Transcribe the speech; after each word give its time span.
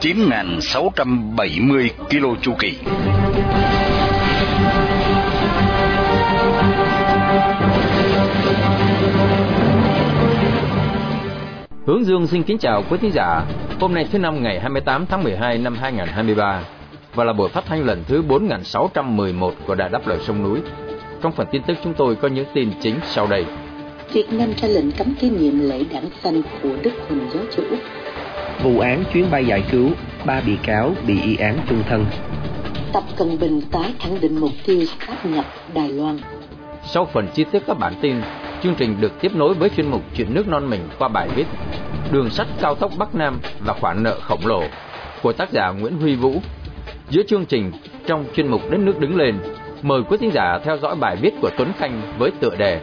9.670 0.00 1.88
km 2.10 2.26
chu 2.42 2.52
kỳ. 2.58 2.74
Hướng 11.86 12.04
Dương 12.04 12.26
xin 12.26 12.42
kính 12.42 12.58
chào 12.58 12.84
quý 12.90 12.98
thính 13.00 13.12
giả. 13.14 13.44
Hôm 13.80 13.94
nay 13.94 14.08
thứ 14.12 14.18
năm 14.18 14.42
ngày 14.42 14.60
28 14.60 15.06
tháng 15.06 15.24
12 15.24 15.58
năm 15.58 15.76
2023 15.80 16.62
và 17.14 17.24
là 17.24 17.32
buổi 17.32 17.48
phát 17.48 17.64
thanh 17.66 17.84
lần 17.84 18.04
thứ 18.08 18.22
4611 18.22 19.54
của 19.66 19.74
Đài 19.74 19.88
Đáp 19.88 20.06
Lời 20.06 20.18
Sông 20.26 20.42
Núi. 20.42 20.60
Trong 21.22 21.32
phần 21.32 21.46
tin 21.52 21.62
tức 21.66 21.76
chúng 21.84 21.94
tôi 21.94 22.14
có 22.14 22.28
những 22.28 22.46
tin 22.54 22.70
chính 22.80 22.94
sau 23.04 23.26
đây. 23.26 23.44
Việt 24.12 24.32
Nam 24.32 24.52
ra 24.56 24.68
lệnh 24.68 24.92
cấm 24.92 25.14
kỷ 25.20 25.30
niệm 25.30 25.58
lễ 25.58 25.84
đảng 25.92 26.10
xanh 26.22 26.42
của 26.62 26.76
Đức 26.82 26.92
Huỳnh 27.08 27.28
Giáo 27.34 27.42
chủ. 27.56 27.62
Vụ 28.62 28.78
án 28.78 29.04
chuyến 29.12 29.30
bay 29.30 29.46
giải 29.46 29.64
cứu, 29.70 29.90
ba 30.26 30.40
bị 30.46 30.56
cáo 30.62 30.94
bị 31.06 31.22
y 31.22 31.36
án 31.36 31.58
chung 31.68 31.82
thân. 31.88 32.04
Tập 32.92 33.02
Cận 33.16 33.38
Bình 33.38 33.60
tái 33.72 33.94
khẳng 33.98 34.20
định 34.20 34.40
mục 34.40 34.50
tiêu 34.66 34.84
sáp 35.06 35.26
nhập 35.26 35.44
Đài 35.74 35.88
Loan. 35.88 36.18
Sau 36.84 37.04
phần 37.04 37.28
chi 37.34 37.44
tiết 37.52 37.62
các 37.66 37.78
bản 37.78 37.94
tin, 38.00 38.16
chương 38.62 38.74
trình 38.74 38.96
được 39.00 39.20
tiếp 39.20 39.32
nối 39.34 39.54
với 39.54 39.70
chuyên 39.76 39.90
mục 39.90 40.02
chuyện 40.16 40.34
nước 40.34 40.48
non 40.48 40.70
mình 40.70 40.80
qua 40.98 41.08
bài 41.08 41.28
viết 41.34 41.44
Đường 42.12 42.30
sắt 42.30 42.46
cao 42.60 42.74
tốc 42.74 42.92
Bắc 42.98 43.14
Nam 43.14 43.40
và 43.60 43.74
khoản 43.80 44.02
nợ 44.02 44.20
khổng 44.20 44.46
lồ 44.46 44.62
của 45.22 45.32
tác 45.32 45.50
giả 45.50 45.70
Nguyễn 45.70 46.00
Huy 46.00 46.16
Vũ. 46.16 46.40
Giữa 47.10 47.22
chương 47.28 47.46
trình, 47.46 47.72
trong 48.06 48.24
chuyên 48.36 48.48
mục 48.48 48.70
Đất 48.70 48.80
nước 48.80 48.98
đứng 48.98 49.16
lên, 49.16 49.38
mời 49.82 50.02
quý 50.08 50.16
thính 50.20 50.30
giả 50.34 50.58
theo 50.64 50.78
dõi 50.78 50.96
bài 50.96 51.16
viết 51.16 51.34
của 51.42 51.50
Tuấn 51.58 51.72
Khanh 51.78 52.02
với 52.18 52.30
tựa 52.40 52.56
đề 52.58 52.80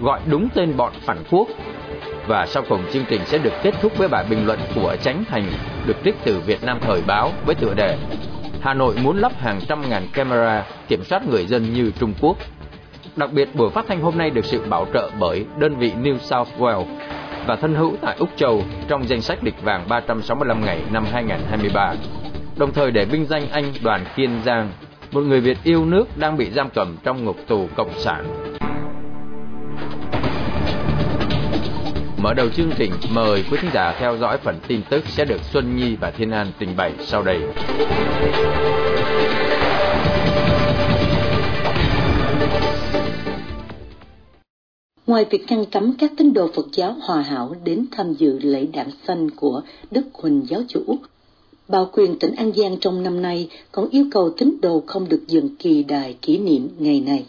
Gọi 0.00 0.20
đúng 0.26 0.48
tên 0.54 0.76
bọn 0.76 0.92
phản 1.00 1.18
quốc. 1.30 1.48
Và 2.26 2.46
sau 2.46 2.62
cùng 2.68 2.84
chương 2.92 3.04
trình 3.08 3.20
sẽ 3.26 3.38
được 3.38 3.52
kết 3.62 3.74
thúc 3.82 3.98
với 3.98 4.08
bài 4.08 4.24
bình 4.30 4.46
luận 4.46 4.58
của 4.74 4.96
Tránh 5.02 5.24
Thành 5.28 5.46
được 5.86 5.96
trích 6.04 6.14
từ 6.24 6.40
Việt 6.40 6.64
Nam 6.64 6.78
Thời 6.80 7.02
báo 7.06 7.32
với 7.46 7.54
tựa 7.54 7.74
đề 7.74 7.98
Hà 8.60 8.74
Nội 8.74 8.94
muốn 9.02 9.18
lắp 9.18 9.32
hàng 9.38 9.60
trăm 9.68 9.90
ngàn 9.90 10.06
camera 10.12 10.64
kiểm 10.88 11.04
soát 11.04 11.26
người 11.26 11.46
dân 11.46 11.72
như 11.72 11.90
Trung 12.00 12.14
Quốc. 12.20 12.36
Đặc 13.16 13.32
biệt 13.32 13.48
buổi 13.54 13.70
phát 13.70 13.84
thanh 13.88 14.00
hôm 14.00 14.18
nay 14.18 14.30
được 14.30 14.44
sự 14.44 14.64
bảo 14.68 14.86
trợ 14.94 15.10
bởi 15.18 15.44
đơn 15.58 15.76
vị 15.76 15.92
New 16.02 16.18
South 16.18 16.48
Wales 16.58 16.84
và 17.46 17.56
thân 17.56 17.74
hữu 17.74 17.96
tại 18.00 18.16
Úc 18.18 18.28
Châu 18.36 18.62
trong 18.88 19.08
danh 19.08 19.20
sách 19.20 19.42
địch 19.42 19.62
vàng 19.62 19.84
365 19.88 20.64
ngày 20.64 20.80
năm 20.90 21.04
2023. 21.12 21.94
Đồng 22.56 22.72
thời 22.72 22.90
để 22.90 23.04
vinh 23.04 23.26
danh 23.26 23.48
anh 23.50 23.64
Đoàn 23.82 24.04
Kiên 24.16 24.40
Giang, 24.44 24.70
một 25.12 25.20
người 25.20 25.40
Việt 25.40 25.58
yêu 25.64 25.84
nước 25.84 26.04
đang 26.16 26.36
bị 26.36 26.50
giam 26.50 26.70
cầm 26.70 26.96
trong 27.04 27.24
ngục 27.24 27.36
tù 27.46 27.68
cộng 27.76 27.92
sản. 27.98 28.24
Mở 32.24 32.34
đầu 32.34 32.48
chương 32.56 32.70
trình, 32.78 32.90
mời 33.10 33.44
quý 33.50 33.58
thính 33.60 33.70
giả 33.74 33.96
theo 33.98 34.16
dõi 34.18 34.38
phần 34.44 34.56
tin 34.68 34.80
tức 34.90 35.04
sẽ 35.08 35.24
được 35.24 35.40
Xuân 35.52 35.76
Nhi 35.76 35.96
và 36.00 36.10
Thiên 36.10 36.30
An 36.30 36.52
trình 36.58 36.76
bày 36.76 36.92
sau 37.00 37.22
đây. 37.22 37.40
Ngoài 45.06 45.24
việc 45.30 45.44
ngăn 45.48 45.64
cấm 45.64 45.94
các 45.98 46.12
tín 46.16 46.32
đồ 46.32 46.48
Phật 46.54 46.66
giáo 46.72 46.96
hòa 47.02 47.22
hảo 47.22 47.54
đến 47.64 47.86
tham 47.92 48.12
dự 48.12 48.38
lễ 48.38 48.66
đạm 48.72 48.86
sanh 49.06 49.30
của 49.36 49.62
Đức 49.90 50.02
Huỳnh 50.12 50.46
Giáo 50.48 50.62
chủ, 50.68 50.96
Bảo 51.68 51.90
quyền 51.92 52.18
tỉnh 52.18 52.34
An 52.34 52.52
Giang 52.56 52.76
trong 52.80 53.02
năm 53.02 53.22
nay 53.22 53.48
còn 53.72 53.88
yêu 53.90 54.04
cầu 54.10 54.30
tín 54.30 54.56
đồ 54.62 54.82
không 54.86 55.08
được 55.08 55.22
dừng 55.26 55.56
kỳ 55.56 55.82
đài 55.82 56.16
kỷ 56.22 56.38
niệm 56.38 56.68
ngày 56.78 57.00
này. 57.00 57.24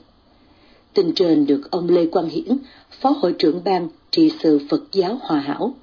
Tình 0.93 1.11
trên 1.15 1.45
được 1.45 1.71
ông 1.71 1.89
Lê 1.89 2.05
Quang 2.05 2.29
Hiển, 2.29 2.57
Phó 3.01 3.09
Hội 3.21 3.35
trưởng 3.39 3.63
Ban 3.63 3.87
trị 4.15 4.31
sự 4.43 4.59
Phật 4.69 4.83
giáo 4.91 5.19
Hòa 5.21 5.39
Hảo, 5.39 5.73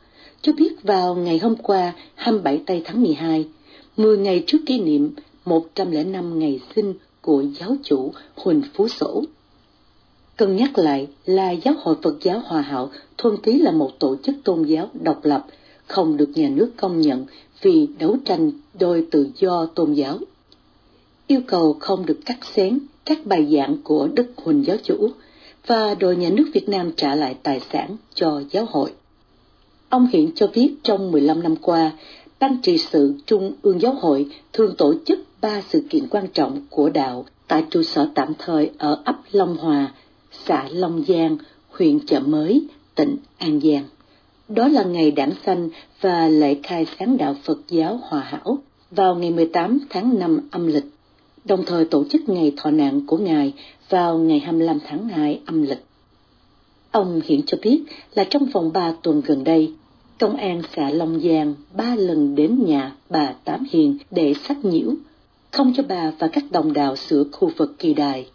cho 0.43 0.53
biết 0.53 0.83
vào 0.83 1.15
ngày 1.15 1.39
hôm 1.39 1.57
qua 1.57 1.93
27 2.15 2.61
tây 2.67 2.83
tháng 2.85 3.03
12, 3.03 3.49
10 3.97 4.19
ngày 4.19 4.45
trước 4.47 4.59
kỷ 4.67 4.81
niệm 4.81 5.15
105 5.45 6.39
ngày 6.39 6.61
sinh 6.75 6.95
của 7.21 7.43
giáo 7.43 7.77
chủ 7.83 8.13
Huỳnh 8.35 8.63
Phú 8.75 8.89
Sổ. 8.89 9.25
Cần 10.37 10.57
nhắc 10.57 10.79
lại 10.79 11.07
là 11.25 11.51
Giáo 11.51 11.75
hội 11.79 11.95
Phật 12.03 12.15
giáo 12.23 12.43
Hòa 12.45 12.61
Hảo 12.61 12.91
thuần 13.19 13.37
tí 13.43 13.59
là 13.59 13.71
một 13.71 13.91
tổ 13.99 14.17
chức 14.23 14.35
tôn 14.45 14.63
giáo 14.63 14.91
độc 14.93 15.25
lập, 15.25 15.47
không 15.87 16.17
được 16.17 16.31
nhà 16.35 16.49
nước 16.49 16.71
công 16.77 17.01
nhận 17.01 17.27
vì 17.63 17.89
đấu 17.99 18.17
tranh 18.25 18.53
đôi 18.81 19.07
tự 19.11 19.31
do 19.37 19.67
tôn 19.67 19.93
giáo. 19.93 20.19
Yêu 21.27 21.41
cầu 21.47 21.77
không 21.81 22.07
được 22.07 22.21
cắt 22.27 22.39
xén 22.55 22.79
các 23.05 23.27
bài 23.27 23.49
giảng 23.57 23.77
của 23.85 24.09
Đức 24.15 24.33
Huỳnh 24.37 24.67
Giáo 24.67 24.77
chủ 24.83 25.11
và 25.67 25.95
đòi 25.95 26.17
nhà 26.17 26.31
nước 26.31 26.51
Việt 26.55 26.69
Nam 26.69 26.93
trả 26.97 27.15
lại 27.15 27.37
tài 27.43 27.61
sản 27.73 27.97
cho 28.15 28.43
giáo 28.51 28.67
hội. 28.71 28.93
Ông 29.89 30.07
Hiện 30.13 30.31
cho 30.35 30.47
biết 30.47 30.75
trong 30.83 31.11
15 31.13 31.43
năm 31.43 31.57
qua, 31.57 31.93
Ban 32.43 32.57
trị 32.63 32.79
sự 32.79 33.15
Trung 33.27 33.53
ương 33.63 33.81
Giáo 33.81 33.95
hội 33.95 34.27
thường 34.53 34.75
tổ 34.79 34.95
chức 35.07 35.19
ba 35.41 35.63
sự 35.69 35.83
kiện 35.91 36.07
quan 36.09 36.29
trọng 36.29 36.67
của 36.71 36.89
đạo 36.89 37.25
tại 37.49 37.65
trụ 37.71 37.83
sở 37.83 38.09
tạm 38.15 38.33
thời 38.39 38.71
ở 38.79 39.03
ấp 39.05 39.17
Long 39.33 39.57
Hòa, 39.57 39.93
xã 40.47 40.69
Long 40.71 41.05
Giang, 41.09 41.37
huyện 41.71 42.07
Chợ 42.07 42.21
Mới, 42.21 42.67
tỉnh 42.95 43.17
An 43.39 43.61
Giang. 43.61 43.85
Đó 44.49 44.69
là 44.69 44.83
ngày 44.83 45.11
đảng 45.11 45.33
xanh 45.47 45.69
và 46.01 46.29
lễ 46.29 46.57
khai 46.63 46.87
sáng 46.99 47.17
đạo 47.17 47.37
Phật 47.45 47.59
giáo 47.69 48.01
Hòa 48.03 48.21
Hảo 48.21 48.59
vào 48.91 49.15
ngày 49.15 49.31
18 49.31 49.79
tháng 49.91 50.19
5 50.19 50.49
âm 50.51 50.67
lịch, 50.67 50.87
đồng 51.45 51.65
thời 51.65 51.85
tổ 51.85 52.05
chức 52.11 52.29
ngày 52.29 52.53
thọ 52.57 52.71
nạn 52.71 53.07
của 53.07 53.19
Ngài 53.19 53.53
vào 53.93 54.19
ngày 54.19 54.39
25 54.39 54.79
tháng 54.87 55.09
2 55.09 55.41
âm 55.47 55.63
lịch. 55.63 55.85
Ông 56.91 57.21
hiện 57.25 57.43
cho 57.47 57.59
biết 57.63 57.83
là 58.15 58.25
trong 58.25 58.47
vòng 58.47 58.73
3 58.73 58.93
tuần 59.03 59.23
gần 59.27 59.45
đây, 59.45 59.73
công 60.19 60.37
an 60.37 60.63
xã 60.77 60.91
Long 60.91 61.21
Giang 61.21 61.55
ba 61.77 61.95
lần 61.95 62.35
đến 62.35 62.65
nhà 62.67 62.93
bà 63.11 63.35
Tám 63.45 63.67
Hiền 63.71 63.99
để 64.11 64.35
sách 64.35 64.65
nhiễu, 64.65 64.95
không 65.51 65.73
cho 65.77 65.83
bà 65.89 66.13
và 66.19 66.29
các 66.29 66.45
đồng 66.51 66.73
đạo 66.73 66.97
sửa 66.97 67.25
khu 67.33 67.51
vực 67.57 67.75
kỳ 67.79 67.95
đài. 67.95 68.27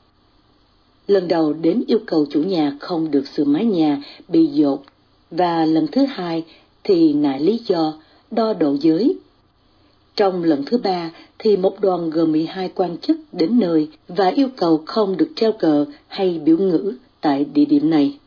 Lần 1.07 1.27
đầu 1.27 1.53
đến 1.53 1.83
yêu 1.87 1.99
cầu 2.05 2.25
chủ 2.29 2.43
nhà 2.43 2.77
không 2.79 3.11
được 3.11 3.27
sửa 3.27 3.45
mái 3.45 3.65
nhà 3.65 4.03
bị 4.27 4.45
dột, 4.45 4.83
và 5.31 5.65
lần 5.65 5.87
thứ 5.91 6.05
hai 6.05 6.43
thì 6.83 7.13
nại 7.13 7.39
lý 7.39 7.59
do 7.65 7.93
đo 8.31 8.53
độ 8.53 8.75
giới. 8.81 9.15
Trong 10.17 10.43
lần 10.43 10.63
thứ 10.65 10.77
ba 10.77 11.09
thì 11.39 11.57
một 11.57 11.81
đoàn 11.81 12.09
gồm 12.09 12.31
12 12.31 12.69
quan 12.75 12.97
chức 12.97 13.17
đến 13.31 13.59
nơi 13.59 13.89
và 14.07 14.27
yêu 14.27 14.47
cầu 14.57 14.83
không 14.85 15.17
được 15.17 15.29
treo 15.35 15.51
cờ 15.51 15.85
hay 16.07 16.41
biểu 16.45 16.57
ngữ 16.57 16.93
tại 17.21 17.45
địa 17.53 17.65
điểm 17.65 17.89
này. 17.89 18.17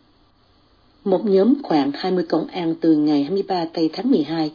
Một 1.04 1.24
nhóm 1.24 1.54
khoảng 1.62 1.92
20 1.94 2.24
công 2.28 2.46
an 2.46 2.74
từ 2.80 2.96
ngày 2.96 3.22
23 3.22 3.64
tây 3.74 3.90
tháng 3.92 4.10
12 4.10 4.52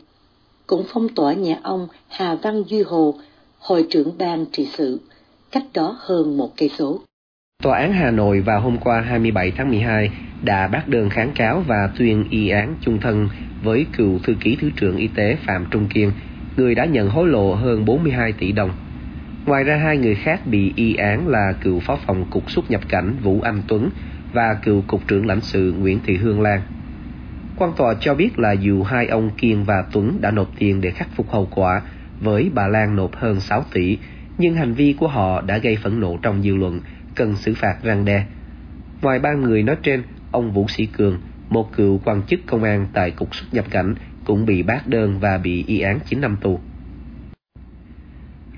cũng 0.67 0.85
phong 0.87 1.09
tỏa 1.09 1.33
nhà 1.33 1.59
ông 1.63 1.87
Hà 2.09 2.35
Văn 2.35 2.63
Duy 2.67 2.83
Hồ, 2.83 3.15
hội 3.59 3.87
trưởng 3.89 4.17
ban 4.17 4.45
trị 4.51 4.67
sự, 4.77 4.99
cách 5.51 5.63
đó 5.73 5.97
hơn 5.99 6.37
một 6.37 6.53
cây 6.57 6.69
số. 6.77 6.99
Tòa 7.63 7.77
án 7.79 7.93
Hà 7.93 8.11
Nội 8.11 8.41
vào 8.41 8.61
hôm 8.61 8.77
qua 8.77 9.01
27 9.01 9.51
tháng 9.57 9.69
12 9.69 10.09
đã 10.43 10.67
bác 10.67 10.87
đơn 10.87 11.09
kháng 11.09 11.31
cáo 11.35 11.63
và 11.67 11.89
tuyên 11.97 12.25
y 12.29 12.49
án 12.49 12.75
chung 12.81 12.99
thân 13.01 13.29
với 13.63 13.85
cựu 13.97 14.19
thư 14.23 14.33
ký 14.43 14.57
Thứ 14.61 14.69
trưởng 14.75 14.97
Y 14.97 15.07
tế 15.07 15.37
Phạm 15.45 15.65
Trung 15.71 15.87
Kiên, 15.93 16.11
người 16.57 16.75
đã 16.75 16.85
nhận 16.85 17.09
hối 17.09 17.27
lộ 17.27 17.53
hơn 17.53 17.85
42 17.85 18.31
tỷ 18.31 18.51
đồng. 18.51 18.71
Ngoài 19.45 19.63
ra 19.63 19.77
hai 19.77 19.97
người 19.97 20.15
khác 20.15 20.47
bị 20.47 20.73
y 20.75 20.95
án 20.95 21.27
là 21.27 21.53
cựu 21.61 21.79
phó 21.79 21.95
phòng 21.95 22.25
cục 22.29 22.51
xuất 22.51 22.71
nhập 22.71 22.81
cảnh 22.89 23.15
Vũ 23.21 23.41
Anh 23.41 23.61
Tuấn 23.67 23.89
và 24.33 24.53
cựu 24.63 24.81
cục 24.87 25.07
trưởng 25.07 25.25
lãnh 25.25 25.41
sự 25.41 25.73
Nguyễn 25.79 25.99
Thị 26.05 26.17
Hương 26.17 26.41
Lan. 26.41 26.61
Quan 27.57 27.71
tòa 27.77 27.93
cho 27.99 28.15
biết 28.15 28.39
là 28.39 28.51
dù 28.51 28.83
hai 28.83 29.07
ông 29.07 29.29
Kiên 29.37 29.63
và 29.63 29.83
Tuấn 29.91 30.17
đã 30.21 30.31
nộp 30.31 30.49
tiền 30.59 30.81
để 30.81 30.91
khắc 30.91 31.07
phục 31.15 31.31
hậu 31.31 31.47
quả, 31.55 31.81
với 32.21 32.51
bà 32.53 32.67
Lan 32.67 32.95
nộp 32.95 33.15
hơn 33.15 33.39
6 33.39 33.63
tỷ, 33.73 33.97
nhưng 34.37 34.55
hành 34.55 34.73
vi 34.73 34.95
của 34.99 35.07
họ 35.07 35.41
đã 35.41 35.57
gây 35.57 35.75
phẫn 35.75 35.99
nộ 35.99 36.17
trong 36.21 36.43
dư 36.43 36.55
luận, 36.55 36.79
cần 37.15 37.35
xử 37.35 37.53
phạt 37.53 37.75
răng 37.83 38.05
đe. 38.05 38.25
Ngoài 39.01 39.19
ba 39.19 39.33
người 39.33 39.63
nói 39.63 39.75
trên, 39.83 40.03
ông 40.31 40.51
Vũ 40.51 40.67
Sĩ 40.67 40.85
Cường, 40.85 41.17
một 41.49 41.73
cựu 41.73 42.01
quan 42.05 42.21
chức 42.23 42.39
công 42.45 42.63
an 42.63 42.87
tại 42.93 43.11
Cục 43.11 43.35
xuất 43.35 43.53
nhập 43.53 43.65
cảnh, 43.69 43.95
cũng 44.25 44.45
bị 44.45 44.63
bác 44.63 44.87
đơn 44.87 45.19
và 45.19 45.37
bị 45.37 45.63
y 45.67 45.79
án 45.79 45.99
9 46.09 46.21
năm 46.21 46.37
tù. 46.41 46.59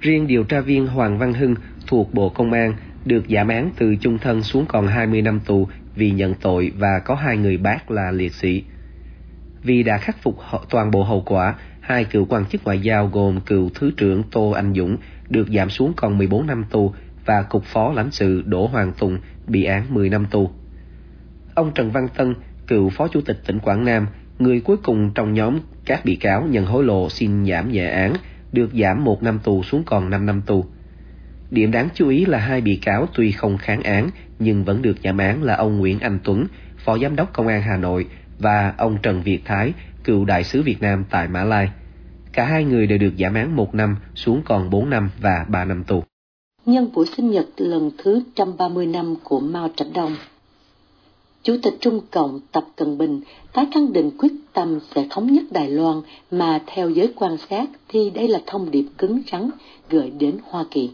Riêng 0.02 0.28
điều 0.28 0.44
tra 0.44 0.62
viên 0.62 0.88
Hoàng 0.88 1.18
Văn 1.18 1.34
Hưng 1.34 1.56
thuộc 1.88 2.14
Bộ 2.14 2.30
Công 2.30 2.54
an 2.54 2.74
được 3.06 3.26
giảm 3.30 3.48
án 3.48 3.72
từ 3.78 3.96
chung 3.96 4.18
thân 4.18 4.44
xuống 4.44 4.66
còn 4.66 4.88
20 4.88 5.22
năm 5.22 5.40
tù 5.40 5.68
vì 5.96 6.12
nhận 6.12 6.34
tội 6.34 6.72
và 6.78 7.00
có 7.00 7.16
hai 7.16 7.38
người 7.38 7.58
bác 7.58 7.92
là 7.92 8.12
liệt 8.12 8.34
sĩ. 8.34 8.64
Vì 9.64 9.84
đã 9.84 9.98
khắc 9.98 10.18
phục 10.22 10.38
toàn 10.70 10.92
bộ 10.92 11.04
hậu 11.04 11.22
quả, 11.22 11.56
hai 11.80 12.04
cựu 12.04 12.26
quan 12.26 12.46
chức 12.46 12.64
ngoại 12.64 12.80
giao 12.80 13.08
gồm 13.08 13.40
cựu 13.42 13.70
Thứ 13.76 13.92
trưởng 13.98 14.24
Tô 14.32 14.52
Anh 14.52 14.74
Dũng 14.74 14.98
được 15.30 15.48
giảm 15.50 15.70
xuống 15.70 15.94
còn 15.96 16.18
14 16.18 16.48
năm 16.48 16.66
tù 16.70 16.94
và 17.26 17.42
cục 17.42 17.64
phó 17.64 17.94
lãnh 17.94 18.12
sự 18.12 18.44
Đỗ 18.46 18.68
Hoàng 18.68 18.94
Tùng 19.00 19.20
bị 19.48 19.64
án 19.64 19.94
10 19.94 20.10
năm 20.10 20.26
tù. 20.32 20.50
Ông 21.56 21.72
Trần 21.76 21.92
Văn 21.92 22.08
Tân, 22.18 22.36
cựu 22.68 22.90
phó 22.90 23.08
chủ 23.08 23.22
tịch 23.22 23.38
tỉnh 23.46 23.60
Quảng 23.60 23.86
Nam, 23.86 24.08
người 24.40 24.62
cuối 24.62 24.78
cùng 24.78 25.12
trong 25.16 25.34
nhóm 25.34 25.60
các 25.86 26.06
bị 26.06 26.16
cáo 26.16 26.44
nhận 26.44 26.66
hối 26.66 26.84
lộ 26.84 27.10
xin 27.10 27.46
giảm 27.46 27.72
nhẹ 27.72 27.90
án, 27.90 28.14
được 28.52 28.70
giảm 28.74 29.04
một 29.04 29.24
năm 29.24 29.40
tù 29.44 29.64
xuống 29.64 29.84
còn 29.86 30.10
5 30.10 30.26
năm 30.26 30.42
tù. 30.46 30.66
Điểm 31.52 31.72
đáng 31.72 31.90
chú 31.94 32.10
ý 32.10 32.26
là 32.26 32.38
hai 32.38 32.62
bị 32.62 32.76
cáo 32.76 33.08
tuy 33.16 33.32
không 33.32 33.58
kháng 33.58 33.84
án 33.84 34.10
nhưng 34.40 34.64
vẫn 34.64 34.82
được 34.82 34.98
giảm 35.04 35.18
án 35.18 35.44
là 35.44 35.56
ông 35.56 35.78
Nguyễn 35.78 36.00
Anh 36.00 36.20
Tuấn, 36.24 36.48
Phó 36.78 36.98
Giám 36.98 37.16
đốc 37.16 37.34
Công 37.34 37.48
an 37.48 37.62
Hà 37.62 37.78
Nội 37.78 38.08
và 38.40 38.74
ông 38.78 38.98
Trần 39.04 39.22
Việt 39.22 39.42
Thái, 39.46 39.74
cựu 40.04 40.26
đại 40.26 40.44
sứ 40.44 40.62
Việt 40.62 40.82
Nam 40.82 41.04
tại 41.10 41.28
Mã 41.28 41.44
Lai. 41.44 41.70
Cả 42.34 42.46
hai 42.46 42.64
người 42.64 42.88
đều 42.88 42.98
được 42.98 43.14
giảm 43.20 43.34
án 43.34 43.56
một 43.56 43.76
năm 43.76 43.96
xuống 44.16 44.42
còn 44.46 44.70
4 44.70 44.90
năm 44.90 45.10
và 45.22 45.46
3 45.50 45.66
năm 45.66 45.84
tù. 45.84 46.04
Nhân 46.66 46.90
buổi 46.94 47.06
sinh 47.06 47.32
nhật 47.32 47.46
lần 47.58 47.92
thứ 47.98 48.14
130 48.16 48.86
năm 48.86 49.16
của 49.24 49.40
Mao 49.40 49.70
Trạch 49.76 49.88
Đông, 49.94 50.16
Chủ 51.48 51.58
tịch 51.62 51.78
Trung 51.80 52.02
Cộng 52.12 52.40
Tập 52.52 52.66
Cận 52.76 52.98
Bình 52.98 53.22
tái 53.54 53.68
khẳng 53.74 53.94
định 53.94 54.12
quyết 54.18 54.32
tâm 54.54 54.80
sẽ 54.96 55.08
thống 55.10 55.34
nhất 55.34 55.44
Đài 55.52 55.70
Loan 55.70 56.02
mà 56.32 56.64
theo 56.66 56.90
giới 56.90 57.14
quan 57.16 57.38
sát 57.50 57.70
thì 57.88 58.10
đây 58.10 58.28
là 58.28 58.42
thông 58.46 58.72
điệp 58.72 58.86
cứng 58.98 59.22
rắn 59.32 59.50
gửi 59.90 60.10
đến 60.10 60.38
Hoa 60.44 60.66
Kỳ. 60.72 60.90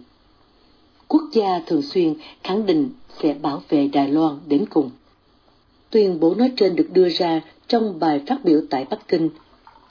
Quốc 1.07 1.21
gia 1.31 1.59
thường 1.65 1.81
xuyên 1.81 2.13
khẳng 2.43 2.65
định 2.65 2.89
sẽ 3.21 3.33
bảo 3.33 3.61
vệ 3.69 3.87
Đài 3.87 4.07
Loan 4.07 4.39
đến 4.47 4.65
cùng. 4.69 4.89
Tuyên 5.89 6.19
bố 6.19 6.35
nói 6.35 6.51
trên 6.57 6.75
được 6.75 6.89
đưa 6.93 7.09
ra 7.09 7.41
trong 7.67 7.99
bài 7.99 8.21
phát 8.27 8.37
biểu 8.43 8.61
tại 8.69 8.85
Bắc 8.89 9.07
Kinh, 9.07 9.29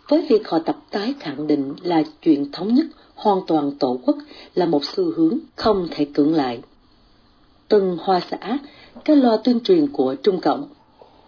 với 0.09 0.27
việc 0.29 0.49
họ 0.49 0.59
tập 0.59 0.77
tái 0.91 1.15
khẳng 1.21 1.47
định 1.47 1.75
là 1.83 2.03
chuyện 2.23 2.53
thống 2.53 2.75
nhất 2.75 2.87
hoàn 3.15 3.41
toàn 3.47 3.73
tổ 3.79 3.99
quốc 4.03 4.17
là 4.55 4.67
một 4.67 4.85
xu 4.85 5.05
hướng 5.05 5.39
không 5.57 5.89
thể 5.91 6.07
cưỡng 6.15 6.35
lại. 6.35 6.61
Từng 7.69 7.99
hoa 8.01 8.21
xã, 8.31 8.59
cái 9.05 9.17
loa 9.17 9.37
tuyên 9.37 9.61
truyền 9.61 9.87
của 9.87 10.15
Trung 10.15 10.41
Cộng, 10.41 10.69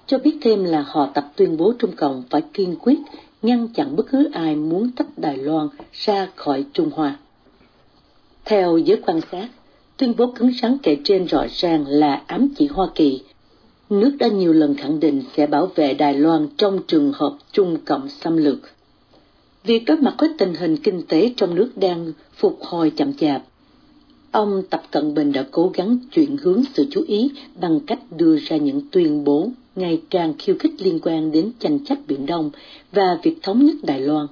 cho 0.07 0.19
biết 0.19 0.39
thêm 0.41 0.65
là 0.65 0.85
họ 0.89 1.11
tập 1.15 1.33
tuyên 1.37 1.57
bố 1.57 1.73
Trung 1.79 1.97
Cộng 1.97 2.23
phải 2.31 2.43
kiên 2.53 2.77
quyết 2.81 2.99
ngăn 3.43 3.69
chặn 3.69 3.97
bất 3.97 4.07
cứ 4.11 4.31
ai 4.33 4.57
muốn 4.57 4.91
tách 4.97 5.19
Đài 5.19 5.37
Loan 5.37 5.69
ra 5.93 6.29
khỏi 6.37 6.65
Trung 6.73 6.91
Hoa. 6.95 7.17
Theo 8.45 8.79
giới 8.79 9.03
quan 9.07 9.21
sát, 9.33 9.49
tuyên 9.97 10.15
bố 10.19 10.27
cứng 10.27 10.53
rắn 10.63 10.79
kể 10.83 10.97
trên 11.05 11.27
rõ 11.27 11.47
ràng 11.51 11.85
là 11.87 12.23
ám 12.27 12.49
chỉ 12.57 12.67
Hoa 12.67 12.89
Kỳ 12.95 13.21
nước 13.91 14.17
đã 14.19 14.29
nhiều 14.29 14.53
lần 14.53 14.75
khẳng 14.75 15.01
định 15.01 15.23
sẽ 15.37 15.47
bảo 15.47 15.67
vệ 15.67 15.95
Đài 15.95 16.15
Loan 16.15 16.49
trong 16.57 16.81
trường 16.87 17.13
hợp 17.15 17.37
Trung 17.53 17.77
Cộng 17.85 18.09
xâm 18.09 18.37
lược. 18.37 18.59
Việc 19.65 19.85
đối 19.87 19.97
mặt 19.97 20.15
với 20.19 20.29
tình 20.39 20.55
hình 20.55 20.77
kinh 20.77 21.03
tế 21.07 21.33
trong 21.37 21.55
nước 21.55 21.71
đang 21.77 22.13
phục 22.37 22.59
hồi 22.63 22.93
chậm 22.97 23.13
chạp, 23.13 23.43
ông 24.35 24.63
Tập 24.71 24.83
Cận 24.91 25.15
Bình 25.15 25.33
đã 25.33 25.45
cố 25.51 25.71
gắng 25.75 25.99
chuyển 26.13 26.37
hướng 26.37 26.63
sự 26.75 26.87
chú 26.91 27.05
ý 27.07 27.31
bằng 27.61 27.81
cách 27.81 27.99
đưa 28.17 28.37
ra 28.37 28.57
những 28.57 28.81
tuyên 28.91 29.25
bố 29.25 29.49
ngày 29.77 30.03
càng 30.11 30.35
khiêu 30.39 30.57
khích 30.59 30.73
liên 30.79 30.99
quan 31.03 31.33
đến 31.33 31.51
tranh 31.59 31.85
chấp 31.85 31.99
Biển 32.07 32.27
Đông 32.27 32.51
và 32.93 33.19
việc 33.23 33.43
thống 33.43 33.67
nhất 33.67 33.75
Đài 33.83 34.01
Loan. 34.01 34.27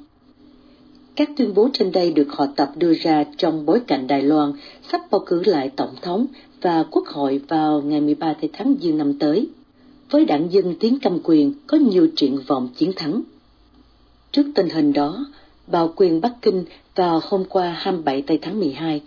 Các 1.17 1.31
tuyên 1.37 1.55
bố 1.55 1.69
trên 1.73 1.93
đây 1.93 2.13
được 2.13 2.27
họ 2.33 2.47
tập 2.57 2.73
đưa 2.77 2.95
ra 2.95 3.25
trong 3.37 3.67
bối 3.67 3.81
cảnh 3.81 4.07
Đài 4.07 4.23
Loan 4.23 4.53
sắp 4.93 5.01
bầu 5.11 5.23
cử 5.27 5.43
lại 5.47 5.71
tổng 5.77 5.95
thống 6.03 6.27
và 6.61 6.85
quốc 6.91 7.07
hội 7.07 7.41
vào 7.49 7.83
ngày 7.83 8.01
13 8.01 8.35
tháng 8.53 8.75
Giêng 8.81 8.99
năm 8.99 9.19
tới. 9.19 9.49
Với 10.11 10.25
đảng 10.25 10.53
dân 10.53 10.75
tiến 10.81 10.99
cầm 11.03 11.19
quyền 11.25 11.53
có 11.67 11.77
nhiều 11.77 12.09
triển 12.17 12.39
vọng 12.47 12.69
chiến 12.77 12.93
thắng. 12.97 13.23
Trước 14.33 14.47
tình 14.55 14.69
hình 14.69 14.93
đó, 14.93 15.27
bào 15.67 15.93
quyền 15.97 16.21
Bắc 16.21 16.33
Kinh 16.43 16.65
vào 16.95 17.21
hôm 17.25 17.45
qua 17.45 17.77
27 17.79 18.23
tây 18.23 18.39
tháng 18.43 18.61
12 18.61 19.01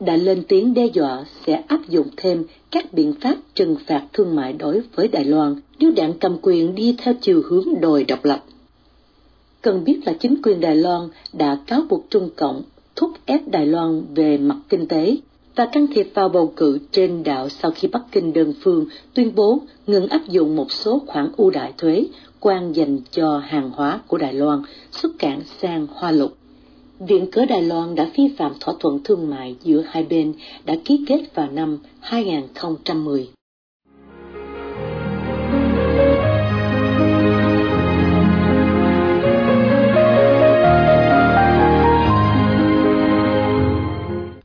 đã 0.00 0.16
lên 0.16 0.42
tiếng 0.48 0.74
đe 0.74 0.86
dọa 0.86 1.24
sẽ 1.46 1.62
áp 1.68 1.88
dụng 1.88 2.08
thêm 2.16 2.44
các 2.70 2.92
biện 2.92 3.14
pháp 3.20 3.36
trừng 3.54 3.76
phạt 3.86 4.06
thương 4.12 4.36
mại 4.36 4.52
đối 4.52 4.82
với 4.94 5.08
Đài 5.08 5.24
Loan 5.24 5.54
nếu 5.78 5.92
đảng 5.96 6.12
cầm 6.18 6.36
quyền 6.42 6.74
đi 6.74 6.94
theo 6.98 7.14
chiều 7.20 7.42
hướng 7.48 7.80
đòi 7.80 8.04
độc 8.04 8.24
lập. 8.24 8.44
Cần 9.62 9.84
biết 9.84 10.00
là 10.06 10.12
chính 10.12 10.42
quyền 10.42 10.60
Đài 10.60 10.76
Loan 10.76 11.08
đã 11.32 11.58
cáo 11.66 11.82
buộc 11.88 12.06
Trung 12.10 12.30
Cộng 12.36 12.62
thúc 12.96 13.10
ép 13.24 13.48
Đài 13.48 13.66
Loan 13.66 14.02
về 14.14 14.38
mặt 14.38 14.56
kinh 14.68 14.88
tế 14.88 15.16
và 15.56 15.66
can 15.66 15.86
thiệp 15.94 16.10
vào 16.14 16.28
bầu 16.28 16.52
cử 16.56 16.78
trên 16.92 17.22
đảo 17.22 17.48
sau 17.48 17.70
khi 17.70 17.88
Bắc 17.88 18.02
Kinh 18.12 18.32
đơn 18.32 18.54
phương 18.60 18.86
tuyên 19.14 19.32
bố 19.34 19.58
ngừng 19.86 20.08
áp 20.08 20.28
dụng 20.28 20.56
một 20.56 20.72
số 20.72 21.02
khoản 21.06 21.32
ưu 21.36 21.50
đại 21.50 21.72
thuế 21.78 22.04
quan 22.40 22.72
dành 22.72 22.98
cho 23.10 23.38
hàng 23.38 23.70
hóa 23.70 24.00
của 24.06 24.18
Đài 24.18 24.32
Loan 24.32 24.62
xuất 24.92 25.12
cảng 25.18 25.40
sang 25.60 25.86
Hoa 25.94 26.10
Lục. 26.10 26.39
Viện 27.08 27.30
cớ 27.32 27.44
Đài 27.44 27.62
Loan 27.62 27.94
đã 27.94 28.06
vi 28.16 28.34
phạm 28.38 28.52
thỏa 28.60 28.74
thuận 28.80 29.00
thương 29.04 29.30
mại 29.30 29.56
giữa 29.60 29.82
hai 29.88 30.06
bên 30.10 30.34
đã 30.64 30.74
ký 30.84 31.04
kết 31.08 31.20
vào 31.34 31.48
năm 31.52 31.78
2010. 32.00 33.28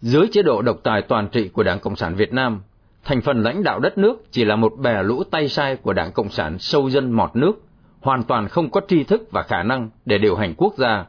Dưới 0.01 0.27
chế 0.31 0.41
độ 0.41 0.61
độc 0.61 0.77
tài 0.83 1.01
toàn 1.01 1.27
trị 1.31 1.47
của 1.47 1.63
Đảng 1.63 1.79
Cộng 1.79 1.95
sản 1.95 2.15
Việt 2.15 2.33
Nam, 2.33 2.61
thành 3.03 3.21
phần 3.21 3.43
lãnh 3.43 3.63
đạo 3.63 3.79
đất 3.79 3.97
nước 3.97 4.31
chỉ 4.31 4.45
là 4.45 4.55
một 4.55 4.73
bè 4.77 5.03
lũ 5.03 5.23
tay 5.31 5.49
sai 5.49 5.75
của 5.75 5.93
Đảng 5.93 6.11
Cộng 6.11 6.29
sản 6.29 6.59
sâu 6.59 6.89
dân 6.89 7.11
mọt 7.11 7.35
nước, 7.35 7.53
hoàn 8.01 8.23
toàn 8.23 8.47
không 8.47 8.69
có 8.69 8.81
tri 8.87 9.03
thức 9.03 9.27
và 9.31 9.43
khả 9.43 9.63
năng 9.63 9.89
để 10.05 10.17
điều 10.17 10.35
hành 10.35 10.53
quốc 10.57 10.73
gia, 10.77 11.05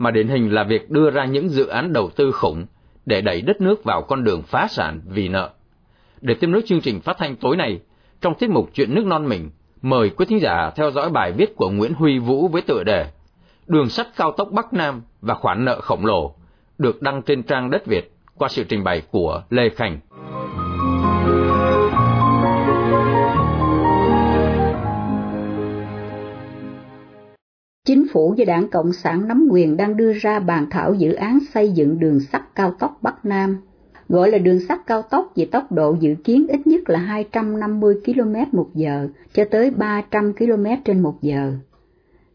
mà 0.00 0.10
điển 0.10 0.28
hình 0.28 0.54
là 0.54 0.64
việc 0.64 0.90
đưa 0.90 1.10
ra 1.10 1.24
những 1.24 1.48
dự 1.48 1.66
án 1.66 1.92
đầu 1.92 2.10
tư 2.16 2.32
khủng 2.32 2.66
để 3.06 3.20
đẩy 3.20 3.40
đất 3.40 3.60
nước 3.60 3.84
vào 3.84 4.02
con 4.02 4.24
đường 4.24 4.42
phá 4.42 4.66
sản 4.70 5.00
vì 5.06 5.28
nợ. 5.28 5.50
Để 6.20 6.34
tiếp 6.34 6.46
nối 6.46 6.62
chương 6.66 6.80
trình 6.80 7.00
phát 7.00 7.18
thanh 7.18 7.36
tối 7.36 7.56
nay, 7.56 7.80
trong 8.20 8.34
tiết 8.34 8.50
mục 8.50 8.70
Chuyện 8.74 8.94
nước 8.94 9.06
non 9.06 9.28
mình, 9.28 9.50
mời 9.82 10.10
quý 10.10 10.26
thính 10.28 10.40
giả 10.40 10.70
theo 10.76 10.90
dõi 10.90 11.10
bài 11.10 11.32
viết 11.32 11.56
của 11.56 11.70
Nguyễn 11.70 11.94
Huy 11.94 12.18
Vũ 12.18 12.48
với 12.48 12.62
tựa 12.62 12.82
đề 12.84 13.06
Đường 13.66 13.88
sắt 13.88 14.06
cao 14.16 14.32
tốc 14.32 14.48
Bắc 14.52 14.72
Nam 14.72 15.02
và 15.20 15.34
khoản 15.34 15.64
nợ 15.64 15.80
khổng 15.80 16.06
lồ, 16.06 16.34
được 16.78 17.02
đăng 17.02 17.22
trên 17.22 17.42
trang 17.42 17.70
Đất 17.70 17.86
Việt 17.86 18.12
qua 18.36 18.48
sự 18.48 18.64
trình 18.64 18.84
bày 18.84 19.02
của 19.10 19.42
Lê 19.50 19.68
Khánh. 19.68 20.00
Chính 27.84 28.06
phủ 28.12 28.34
và 28.38 28.44
Đảng 28.44 28.68
Cộng 28.68 28.92
sản 28.92 29.28
nắm 29.28 29.48
quyền 29.50 29.76
đang 29.76 29.96
đưa 29.96 30.12
ra 30.12 30.38
bàn 30.38 30.66
thảo 30.70 30.94
dự 30.94 31.12
án 31.12 31.38
xây 31.54 31.72
dựng 31.72 31.98
đường 31.98 32.20
sắt 32.20 32.54
cao 32.54 32.74
tốc 32.78 32.98
Bắc 33.02 33.24
Nam, 33.24 33.56
gọi 34.08 34.30
là 34.30 34.38
đường 34.38 34.60
sắt 34.60 34.86
cao 34.86 35.02
tốc 35.02 35.32
vì 35.36 35.44
tốc 35.44 35.72
độ 35.72 35.96
dự 36.00 36.14
kiến 36.24 36.46
ít 36.48 36.66
nhất 36.66 36.90
là 36.90 36.98
250 36.98 37.94
km 38.06 38.34
một 38.52 38.68
giờ 38.74 39.08
cho 39.32 39.44
tới 39.50 39.70
300 39.70 40.32
km 40.32 40.66
trên 40.84 41.00
một 41.00 41.22
giờ. 41.22 41.52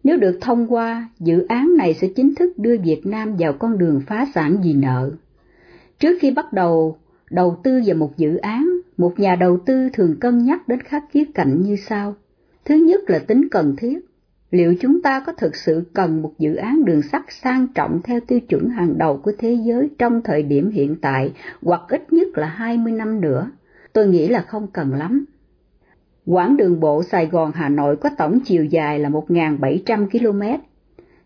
Nếu 0.04 0.18
được 0.18 0.38
thông 0.42 0.74
qua, 0.74 1.10
dự 1.20 1.46
án 1.48 1.78
này 1.78 1.94
sẽ 1.94 2.08
chính 2.08 2.36
thức 2.36 2.58
đưa 2.58 2.78
Việt 2.78 3.02
Nam 3.06 3.36
vào 3.40 3.54
con 3.54 3.78
đường 3.78 4.02
phá 4.08 4.26
sản 4.36 4.58
vì 4.64 4.74
nợ. 4.74 5.12
Trước 6.00 6.18
khi 6.22 6.32
bắt 6.32 6.54
đầu 6.54 6.98
đầu 7.32 7.60
tư 7.64 7.82
vào 7.86 7.96
một 7.96 8.18
dự 8.18 8.38
án, 8.38 8.70
một 8.98 9.20
nhà 9.20 9.36
đầu 9.36 9.58
tư 9.66 9.90
thường 9.94 10.16
cân 10.20 10.46
nhắc 10.46 10.68
đến 10.68 10.80
các 10.90 11.04
khía 11.12 11.24
cạnh 11.34 11.62
như 11.62 11.76
sau. 11.76 12.16
Thứ 12.66 12.76
nhất 12.76 13.10
là 13.10 13.20
tính 13.20 13.50
cần 13.52 13.76
thiết. 13.76 14.05
Liệu 14.52 14.76
chúng 14.82 15.02
ta 15.02 15.20
có 15.20 15.34
thực 15.34 15.56
sự 15.56 15.84
cần 15.94 16.22
một 16.22 16.32
dự 16.40 16.56
án 16.56 16.86
đường 16.86 17.02
sắt 17.02 17.22
sang 17.30 17.68
trọng 17.76 18.02
theo 18.04 18.20
tiêu 18.28 18.40
chuẩn 18.40 18.70
hàng 18.70 18.98
đầu 18.98 19.18
của 19.18 19.32
thế 19.38 19.54
giới 19.54 19.90
trong 20.00 20.22
thời 20.22 20.44
điểm 20.44 20.72
hiện 20.72 20.96
tại 21.02 21.34
hoặc 21.62 21.82
ít 21.88 22.14
nhất 22.14 22.28
là 22.38 22.48
20 22.48 22.94
năm 22.94 23.22
nữa? 23.22 23.52
Tôi 23.94 24.08
nghĩ 24.08 24.28
là 24.28 24.42
không 24.42 24.68
cần 24.74 24.94
lắm. 24.94 25.26
Quãng 26.26 26.58
đường 26.58 26.80
bộ 26.80 27.04
Sài 27.04 27.26
Gòn 27.26 27.52
Hà 27.56 27.70
Nội 27.70 27.96
có 27.96 28.10
tổng 28.18 28.40
chiều 28.46 28.66
dài 28.66 29.00
là 29.00 29.10
1.700 29.10 30.10
km, 30.10 30.64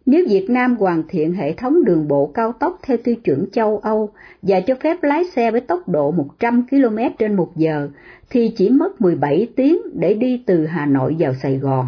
nếu 0.06 0.26
Việt 0.30 0.50
Nam 0.50 0.76
hoàn 0.76 1.04
thiện 1.08 1.34
hệ 1.34 1.54
thống 1.54 1.84
đường 1.86 2.08
bộ 2.08 2.32
cao 2.34 2.52
tốc 2.52 2.80
theo 2.84 2.98
tiêu 3.04 3.16
chuẩn 3.16 3.46
châu 3.52 3.78
Âu 3.78 4.10
và 4.42 4.60
cho 4.60 4.76
phép 4.76 5.04
lái 5.04 5.24
xe 5.24 5.52
với 5.52 5.62
tốc 5.62 5.90
độ 5.90 6.12
100 6.12 6.66
km 6.70 6.98
trên 7.20 7.36
một 7.36 7.52
giờ, 7.56 7.90
thì 8.30 8.54
chỉ 8.58 8.70
mất 8.70 9.02
17 9.02 9.48
tiếng 9.56 9.78
để 9.94 10.14
đi 10.14 10.44
từ 10.46 10.66
Hà 10.66 10.86
Nội 10.86 11.16
vào 11.20 11.34
Sài 11.34 11.58
Gòn. 11.58 11.86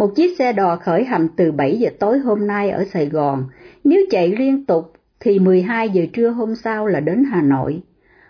Một 0.00 0.14
chiếc 0.16 0.38
xe 0.38 0.52
đò 0.52 0.76
khởi 0.76 1.04
hành 1.04 1.28
từ 1.36 1.52
7 1.52 1.78
giờ 1.78 1.90
tối 1.98 2.18
hôm 2.18 2.46
nay 2.46 2.70
ở 2.70 2.84
Sài 2.84 3.06
Gòn, 3.06 3.44
nếu 3.84 4.00
chạy 4.10 4.28
liên 4.28 4.64
tục 4.64 4.92
thì 5.20 5.38
12 5.38 5.88
giờ 5.88 6.02
trưa 6.12 6.28
hôm 6.28 6.54
sau 6.54 6.86
là 6.86 7.00
đến 7.00 7.24
Hà 7.24 7.42
Nội. 7.42 7.82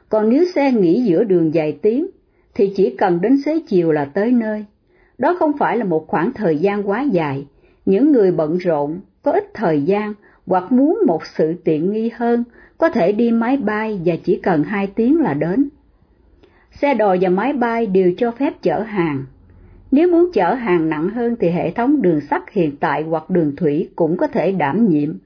Còn 0.08 0.28
nếu 0.28 0.44
xe 0.54 0.72
nghỉ 0.72 1.02
giữa 1.02 1.24
đường 1.24 1.54
dài 1.54 1.78
tiếng, 1.82 2.06
thì 2.54 2.72
chỉ 2.76 2.94
cần 2.98 3.20
đến 3.20 3.42
xế 3.42 3.58
chiều 3.68 3.92
là 3.92 4.04
tới 4.04 4.32
nơi. 4.32 4.64
Đó 5.18 5.36
không 5.38 5.52
phải 5.58 5.78
là 5.78 5.84
một 5.84 6.04
khoảng 6.08 6.32
thời 6.32 6.58
gian 6.58 6.88
quá 6.88 7.02
dài, 7.02 7.46
những 7.86 8.12
người 8.12 8.32
bận 8.32 8.58
rộn, 8.58 9.00
có 9.22 9.32
ít 9.32 9.44
thời 9.54 9.82
gian 9.82 10.14
hoặc 10.46 10.72
muốn 10.72 10.98
một 11.06 11.26
sự 11.26 11.54
tiện 11.64 11.92
nghi 11.92 12.10
hơn, 12.14 12.44
có 12.78 12.88
thể 12.88 13.12
đi 13.12 13.30
máy 13.30 13.56
bay 13.56 14.00
và 14.04 14.14
chỉ 14.24 14.40
cần 14.42 14.64
2 14.64 14.86
tiếng 14.86 15.20
là 15.20 15.34
đến. 15.34 15.68
Xe 16.72 16.94
đò 16.94 17.16
và 17.20 17.28
máy 17.28 17.52
bay 17.52 17.86
đều 17.86 18.12
cho 18.16 18.30
phép 18.30 18.62
chở 18.62 18.80
hàng. 18.80 19.24
Nếu 19.90 20.08
muốn 20.08 20.32
chở 20.32 20.54
hàng 20.54 20.88
nặng 20.88 21.10
hơn 21.10 21.36
thì 21.40 21.50
hệ 21.50 21.70
thống 21.70 22.02
đường 22.02 22.20
sắt 22.20 22.42
hiện 22.52 22.76
tại 22.76 23.02
hoặc 23.02 23.30
đường 23.30 23.56
thủy 23.56 23.88
cũng 23.96 24.16
có 24.16 24.26
thể 24.26 24.52
đảm 24.52 24.88
nhiệm. 24.88 25.18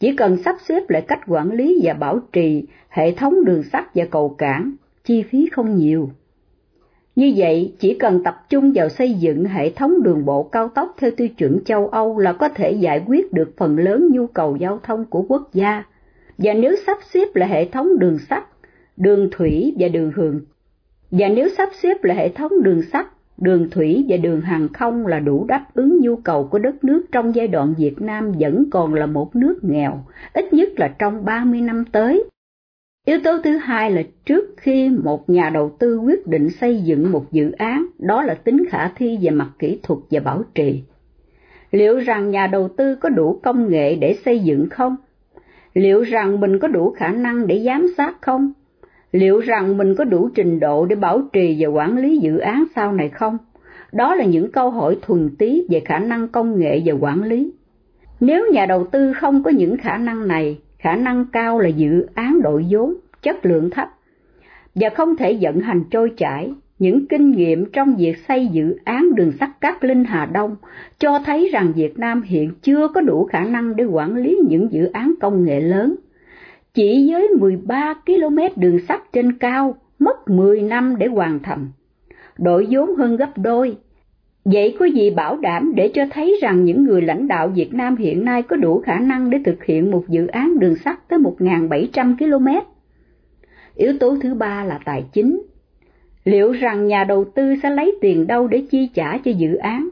Chỉ 0.00 0.16
cần 0.16 0.36
sắp 0.36 0.56
xếp 0.68 0.90
lại 0.90 1.02
cách 1.08 1.20
quản 1.26 1.52
lý 1.52 1.80
và 1.82 1.94
bảo 1.94 2.20
trì 2.32 2.64
hệ 2.88 3.12
thống 3.12 3.44
đường 3.44 3.62
sắt 3.62 3.94
và 3.94 4.04
cầu 4.10 4.34
cảng, 4.38 4.72
chi 5.04 5.22
phí 5.22 5.48
không 5.52 5.76
nhiều. 5.76 6.10
Như 7.16 7.32
vậy, 7.36 7.74
chỉ 7.78 7.94
cần 7.94 8.22
tập 8.24 8.46
trung 8.48 8.72
vào 8.74 8.88
xây 8.88 9.14
dựng 9.14 9.44
hệ 9.44 9.70
thống 9.70 10.02
đường 10.02 10.24
bộ 10.24 10.42
cao 10.42 10.68
tốc 10.68 10.94
theo 10.98 11.10
tiêu 11.10 11.28
chuẩn 11.28 11.64
châu 11.64 11.88
Âu 11.88 12.18
là 12.18 12.32
có 12.32 12.48
thể 12.48 12.70
giải 12.70 13.04
quyết 13.06 13.32
được 13.32 13.52
phần 13.56 13.78
lớn 13.78 14.08
nhu 14.12 14.26
cầu 14.26 14.56
giao 14.56 14.80
thông 14.82 15.04
của 15.04 15.22
quốc 15.22 15.48
gia. 15.52 15.84
Và 16.38 16.54
nếu 16.54 16.76
sắp 16.86 16.98
xếp 17.10 17.28
lại 17.34 17.48
hệ 17.48 17.64
thống 17.64 17.98
đường 17.98 18.18
sắt, 18.18 18.44
đường 18.96 19.28
thủy 19.32 19.74
và 19.78 19.88
đường 19.88 20.12
hường, 20.16 20.40
và 21.10 21.28
nếu 21.28 21.48
sắp 21.56 21.68
xếp 21.82 22.04
lại 22.04 22.16
hệ 22.16 22.28
thống 22.28 22.62
đường 22.62 22.82
sắt, 22.92 23.06
đường 23.40 23.70
thủy 23.70 24.04
và 24.08 24.16
đường 24.16 24.40
hàng 24.40 24.68
không 24.68 25.06
là 25.06 25.18
đủ 25.18 25.44
đáp 25.48 25.66
ứng 25.74 26.00
nhu 26.00 26.16
cầu 26.16 26.48
của 26.48 26.58
đất 26.58 26.84
nước 26.84 27.06
trong 27.12 27.34
giai 27.34 27.48
đoạn 27.48 27.74
Việt 27.78 28.00
Nam 28.00 28.32
vẫn 28.38 28.64
còn 28.70 28.94
là 28.94 29.06
một 29.06 29.36
nước 29.36 29.58
nghèo, 29.62 30.04
ít 30.32 30.52
nhất 30.52 30.68
là 30.76 30.88
trong 30.98 31.24
30 31.24 31.60
năm 31.60 31.84
tới. 31.92 32.24
Yếu 33.06 33.18
tố 33.24 33.38
thứ 33.44 33.56
hai 33.56 33.90
là 33.90 34.02
trước 34.24 34.54
khi 34.56 34.88
một 34.88 35.30
nhà 35.30 35.50
đầu 35.50 35.76
tư 35.78 35.98
quyết 35.98 36.26
định 36.26 36.50
xây 36.50 36.82
dựng 36.82 37.12
một 37.12 37.32
dự 37.32 37.50
án, 37.50 37.86
đó 37.98 38.22
là 38.22 38.34
tính 38.34 38.64
khả 38.70 38.88
thi 38.88 39.18
về 39.22 39.30
mặt 39.30 39.50
kỹ 39.58 39.80
thuật 39.82 40.00
và 40.10 40.20
bảo 40.20 40.42
trì. 40.54 40.82
Liệu 41.70 41.98
rằng 41.98 42.30
nhà 42.30 42.46
đầu 42.46 42.68
tư 42.68 42.94
có 42.94 43.08
đủ 43.08 43.40
công 43.42 43.68
nghệ 43.68 43.94
để 43.94 44.18
xây 44.24 44.38
dựng 44.38 44.68
không? 44.70 44.96
Liệu 45.74 46.02
rằng 46.02 46.40
mình 46.40 46.58
có 46.58 46.68
đủ 46.68 46.90
khả 46.90 47.08
năng 47.08 47.46
để 47.46 47.62
giám 47.64 47.86
sát 47.96 48.16
không? 48.20 48.52
Liệu 49.12 49.38
rằng 49.38 49.76
mình 49.76 49.94
có 49.94 50.04
đủ 50.04 50.28
trình 50.34 50.60
độ 50.60 50.86
để 50.86 50.96
bảo 50.96 51.22
trì 51.32 51.56
và 51.58 51.68
quản 51.68 51.98
lý 51.98 52.18
dự 52.18 52.38
án 52.38 52.64
sau 52.74 52.92
này 52.92 53.08
không? 53.08 53.38
Đó 53.92 54.14
là 54.14 54.24
những 54.24 54.52
câu 54.52 54.70
hỏi 54.70 54.96
thuần 55.02 55.30
tí 55.38 55.62
về 55.70 55.80
khả 55.80 55.98
năng 55.98 56.28
công 56.28 56.58
nghệ 56.58 56.82
và 56.84 56.94
quản 57.00 57.22
lý. 57.22 57.52
Nếu 58.20 58.52
nhà 58.52 58.66
đầu 58.66 58.86
tư 58.86 59.12
không 59.12 59.42
có 59.42 59.50
những 59.50 59.76
khả 59.76 59.96
năng 59.96 60.28
này, 60.28 60.58
khả 60.78 60.96
năng 60.96 61.24
cao 61.32 61.58
là 61.58 61.68
dự 61.68 62.06
án 62.14 62.42
đội 62.42 62.66
vốn, 62.70 62.94
chất 63.22 63.46
lượng 63.46 63.70
thấp, 63.70 63.88
và 64.74 64.88
không 64.90 65.16
thể 65.16 65.38
vận 65.40 65.60
hành 65.60 65.84
trôi 65.90 66.12
chảy. 66.16 66.52
Những 66.78 67.06
kinh 67.06 67.30
nghiệm 67.30 67.64
trong 67.72 67.96
việc 67.96 68.18
xây 68.28 68.46
dự 68.46 68.76
án 68.84 69.14
đường 69.14 69.32
sắt 69.40 69.60
Cát 69.60 69.84
Linh 69.84 70.04
Hà 70.04 70.26
Đông 70.26 70.56
cho 70.98 71.18
thấy 71.18 71.50
rằng 71.52 71.72
Việt 71.76 71.98
Nam 71.98 72.22
hiện 72.22 72.50
chưa 72.62 72.88
có 72.88 73.00
đủ 73.00 73.24
khả 73.24 73.44
năng 73.44 73.76
để 73.76 73.84
quản 73.84 74.16
lý 74.16 74.38
những 74.48 74.72
dự 74.72 74.84
án 74.84 75.14
công 75.20 75.44
nghệ 75.44 75.60
lớn. 75.60 75.94
Chỉ 76.78 77.12
với 77.12 77.28
13 77.38 77.94
km 78.06 78.38
đường 78.56 78.78
sắt 78.88 79.12
trên 79.12 79.38
cao, 79.38 79.76
mất 79.98 80.28
10 80.30 80.62
năm 80.62 80.94
để 80.98 81.06
hoàn 81.06 81.38
thành. 81.42 81.66
Đội 82.38 82.66
vốn 82.70 82.96
hơn 82.96 83.16
gấp 83.16 83.38
đôi, 83.38 83.76
Vậy 84.44 84.76
có 84.78 84.84
gì 84.84 85.10
bảo 85.10 85.36
đảm 85.36 85.72
để 85.74 85.90
cho 85.94 86.02
thấy 86.10 86.38
rằng 86.42 86.64
những 86.64 86.84
người 86.84 87.02
lãnh 87.02 87.28
đạo 87.28 87.48
Việt 87.48 87.74
Nam 87.74 87.96
hiện 87.96 88.24
nay 88.24 88.42
có 88.42 88.56
đủ 88.56 88.80
khả 88.80 88.98
năng 88.98 89.30
để 89.30 89.38
thực 89.44 89.64
hiện 89.64 89.90
một 89.90 90.04
dự 90.08 90.26
án 90.26 90.58
đường 90.58 90.76
sắt 90.84 91.08
tới 91.08 91.18
1.700 91.18 92.16
km? 92.16 92.48
Yếu 93.74 93.92
tố 94.00 94.16
thứ 94.22 94.34
ba 94.34 94.64
là 94.64 94.80
tài 94.84 95.04
chính. 95.12 95.42
Liệu 96.24 96.52
rằng 96.52 96.86
nhà 96.86 97.04
đầu 97.04 97.24
tư 97.24 97.54
sẽ 97.62 97.70
lấy 97.70 97.98
tiền 98.00 98.26
đâu 98.26 98.48
để 98.48 98.62
chi 98.70 98.88
trả 98.94 99.18
cho 99.18 99.30
dự 99.30 99.54
án? 99.54 99.88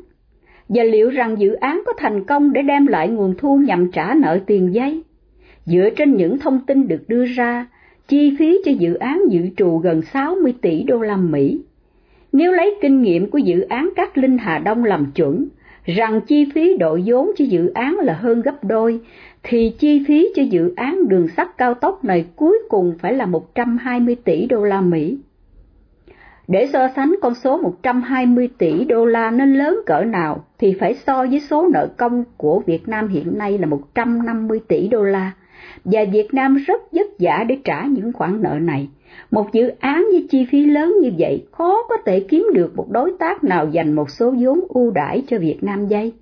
Và 0.69 0.83
liệu 0.83 1.11
rằng 1.11 1.39
dự 1.39 1.53
án 1.53 1.83
có 1.87 1.93
thành 1.99 2.25
công 2.25 2.53
để 2.53 2.63
đem 2.63 2.87
lại 2.87 3.09
nguồn 3.09 3.35
thu 3.39 3.57
nhằm 3.57 3.91
trả 3.93 4.15
nợ 4.15 4.39
tiền 4.47 4.75
giấy? 4.75 5.03
Dựa 5.67 5.91
trên 5.97 6.17
những 6.17 6.39
thông 6.39 6.61
tin 6.67 6.89
được 6.89 7.09
đưa 7.09 7.25
ra, 7.25 7.67
chi 8.09 8.37
phí 8.39 8.61
cho 8.65 8.73
dự 8.73 8.95
án 8.95 9.23
dự 9.31 9.41
trù 9.57 9.79
gần 9.79 10.03
60 10.03 10.55
tỷ 10.63 10.83
đô 10.83 11.01
la 11.01 11.17
Mỹ 11.17 11.61
nếu 12.39 12.53
lấy 12.53 12.75
kinh 12.81 13.03
nghiệm 13.03 13.31
của 13.31 13.39
dự 13.39 13.61
án 13.61 13.91
Cát 13.97 14.19
Linh 14.19 14.39
Hà 14.39 14.59
Đông 14.59 14.85
làm 14.85 15.11
chuẩn, 15.15 15.49
rằng 15.85 16.21
chi 16.21 16.51
phí 16.55 16.77
đội 16.77 17.03
vốn 17.07 17.31
cho 17.37 17.45
dự 17.45 17.69
án 17.75 17.99
là 17.99 18.13
hơn 18.13 18.43
gấp 18.43 18.65
đôi, 18.65 19.01
thì 19.43 19.73
chi 19.79 20.05
phí 20.09 20.29
cho 20.35 20.43
dự 20.43 20.75
án 20.77 21.09
đường 21.09 21.29
sắt 21.37 21.59
cao 21.59 21.75
tốc 21.75 22.05
này 22.05 22.27
cuối 22.37 22.59
cùng 22.69 22.95
phải 22.99 23.15
là 23.15 23.27
120 23.27 24.17
tỷ 24.25 24.47
đô 24.47 24.65
la 24.65 24.81
Mỹ. 24.81 25.19
Để 26.49 26.69
so 26.73 26.89
sánh 26.97 27.15
con 27.23 27.35
số 27.35 27.59
120 27.59 28.49
tỷ 28.59 28.85
đô 28.85 29.05
la 29.05 29.31
nên 29.31 29.55
lớn 29.55 29.81
cỡ 29.87 30.05
nào 30.05 30.45
thì 30.59 30.77
phải 30.81 30.95
so 30.95 31.27
với 31.27 31.41
số 31.41 31.69
nợ 31.73 31.89
công 31.97 32.25
của 32.37 32.63
Việt 32.67 32.89
Nam 32.89 33.09
hiện 33.09 33.39
nay 33.39 33.59
là 33.59 33.67
150 33.67 34.61
tỷ 34.69 34.89
đô 34.89 35.03
la, 35.03 35.33
và 35.85 36.05
Việt 36.13 36.35
Nam 36.35 36.57
rất 36.67 36.93
vất 36.93 37.07
vả 37.19 37.45
để 37.49 37.59
trả 37.65 37.87
những 37.87 38.13
khoản 38.13 38.43
nợ 38.43 38.59
này. 38.61 38.89
Một 39.31 39.53
dự 39.53 39.69
án 39.79 40.07
với 40.13 40.27
chi 40.31 40.47
phí 40.51 40.65
lớn 40.65 40.95
như 41.03 41.13
vậy 41.19 41.47
khó 41.53 41.83
có 41.89 41.97
thể 42.07 42.21
kiếm 42.21 42.47
được 42.55 42.77
một 42.77 42.91
đối 42.91 43.13
tác 43.19 43.45
nào 43.45 43.69
dành 43.69 43.93
một 43.93 44.11
số 44.11 44.35
vốn 44.41 44.61
ưu 44.69 44.91
đãi 44.91 45.23
cho 45.29 45.39
Việt 45.39 45.59
Nam 45.61 45.87
dây. 45.87 46.13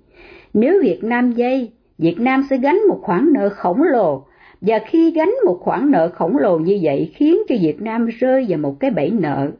Nếu 0.53 0.81
Việt 0.83 1.03
Nam 1.03 1.31
dây, 1.31 1.71
Việt 1.97 2.19
Nam 2.19 2.43
sẽ 2.49 2.57
gánh 2.57 2.79
một 2.89 2.99
khoản 3.01 3.33
nợ 3.33 3.49
khổng 3.49 3.83
lồ, 3.83 4.23
và 4.61 4.79
khi 4.87 5.11
gánh 5.11 5.33
một 5.45 5.59
khoản 5.61 5.91
nợ 5.91 6.09
khổng 6.13 6.37
lồ 6.37 6.57
như 6.57 6.79
vậy 6.81 7.11
khiến 7.15 7.37
cho 7.49 7.55
Việt 7.61 7.81
Nam 7.81 8.05
rơi 8.19 8.45
vào 8.49 8.59
một 8.59 8.79
cái 8.79 8.91
bẫy 8.91 9.09
nợ. 9.09 9.51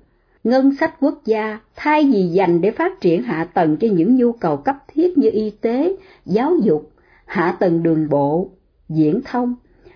Ngân 0.43 0.75
sách 0.79 0.93
quốc 0.99 1.21
gia 1.25 1.59
thay 1.75 2.09
vì 2.13 2.21
dành 2.23 2.61
để 2.61 2.71
phát 2.71 3.01
triển 3.01 3.23
hạ 3.23 3.47
tầng 3.53 3.77
cho 3.77 3.87
những 3.91 4.15
nhu 4.15 4.31
cầu 4.31 4.57
cấp 4.57 4.75
thiết 4.93 5.17
như 5.17 5.29
y 5.33 5.49
tế, 5.61 5.95
giáo 6.25 6.55
dục, 6.63 6.91
hạ 7.25 7.55
tầng 7.59 7.83
đường 7.83 8.09
bộ, 8.09 8.49
viễn 8.89 9.21
thông, 9.25 9.55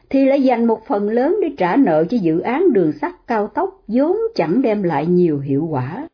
thì 0.10 0.26
lại 0.26 0.44
dành 0.44 0.66
một 0.66 0.82
phần 0.88 1.10
lớn 1.10 1.36
để 1.42 1.50
trả 1.58 1.76
nợ 1.76 2.04
cho 2.10 2.18
dự 2.22 2.40
án 2.40 2.74
đường 2.74 2.92
sắt 3.02 3.14
cao 3.28 3.52
tốc 3.56 3.70
vốn 3.88 4.18
chẳng 4.36 4.62
đem 4.62 4.84
lại 4.84 5.06
nhiều 5.06 5.40
hiệu 5.40 5.68
quả. 5.72 6.08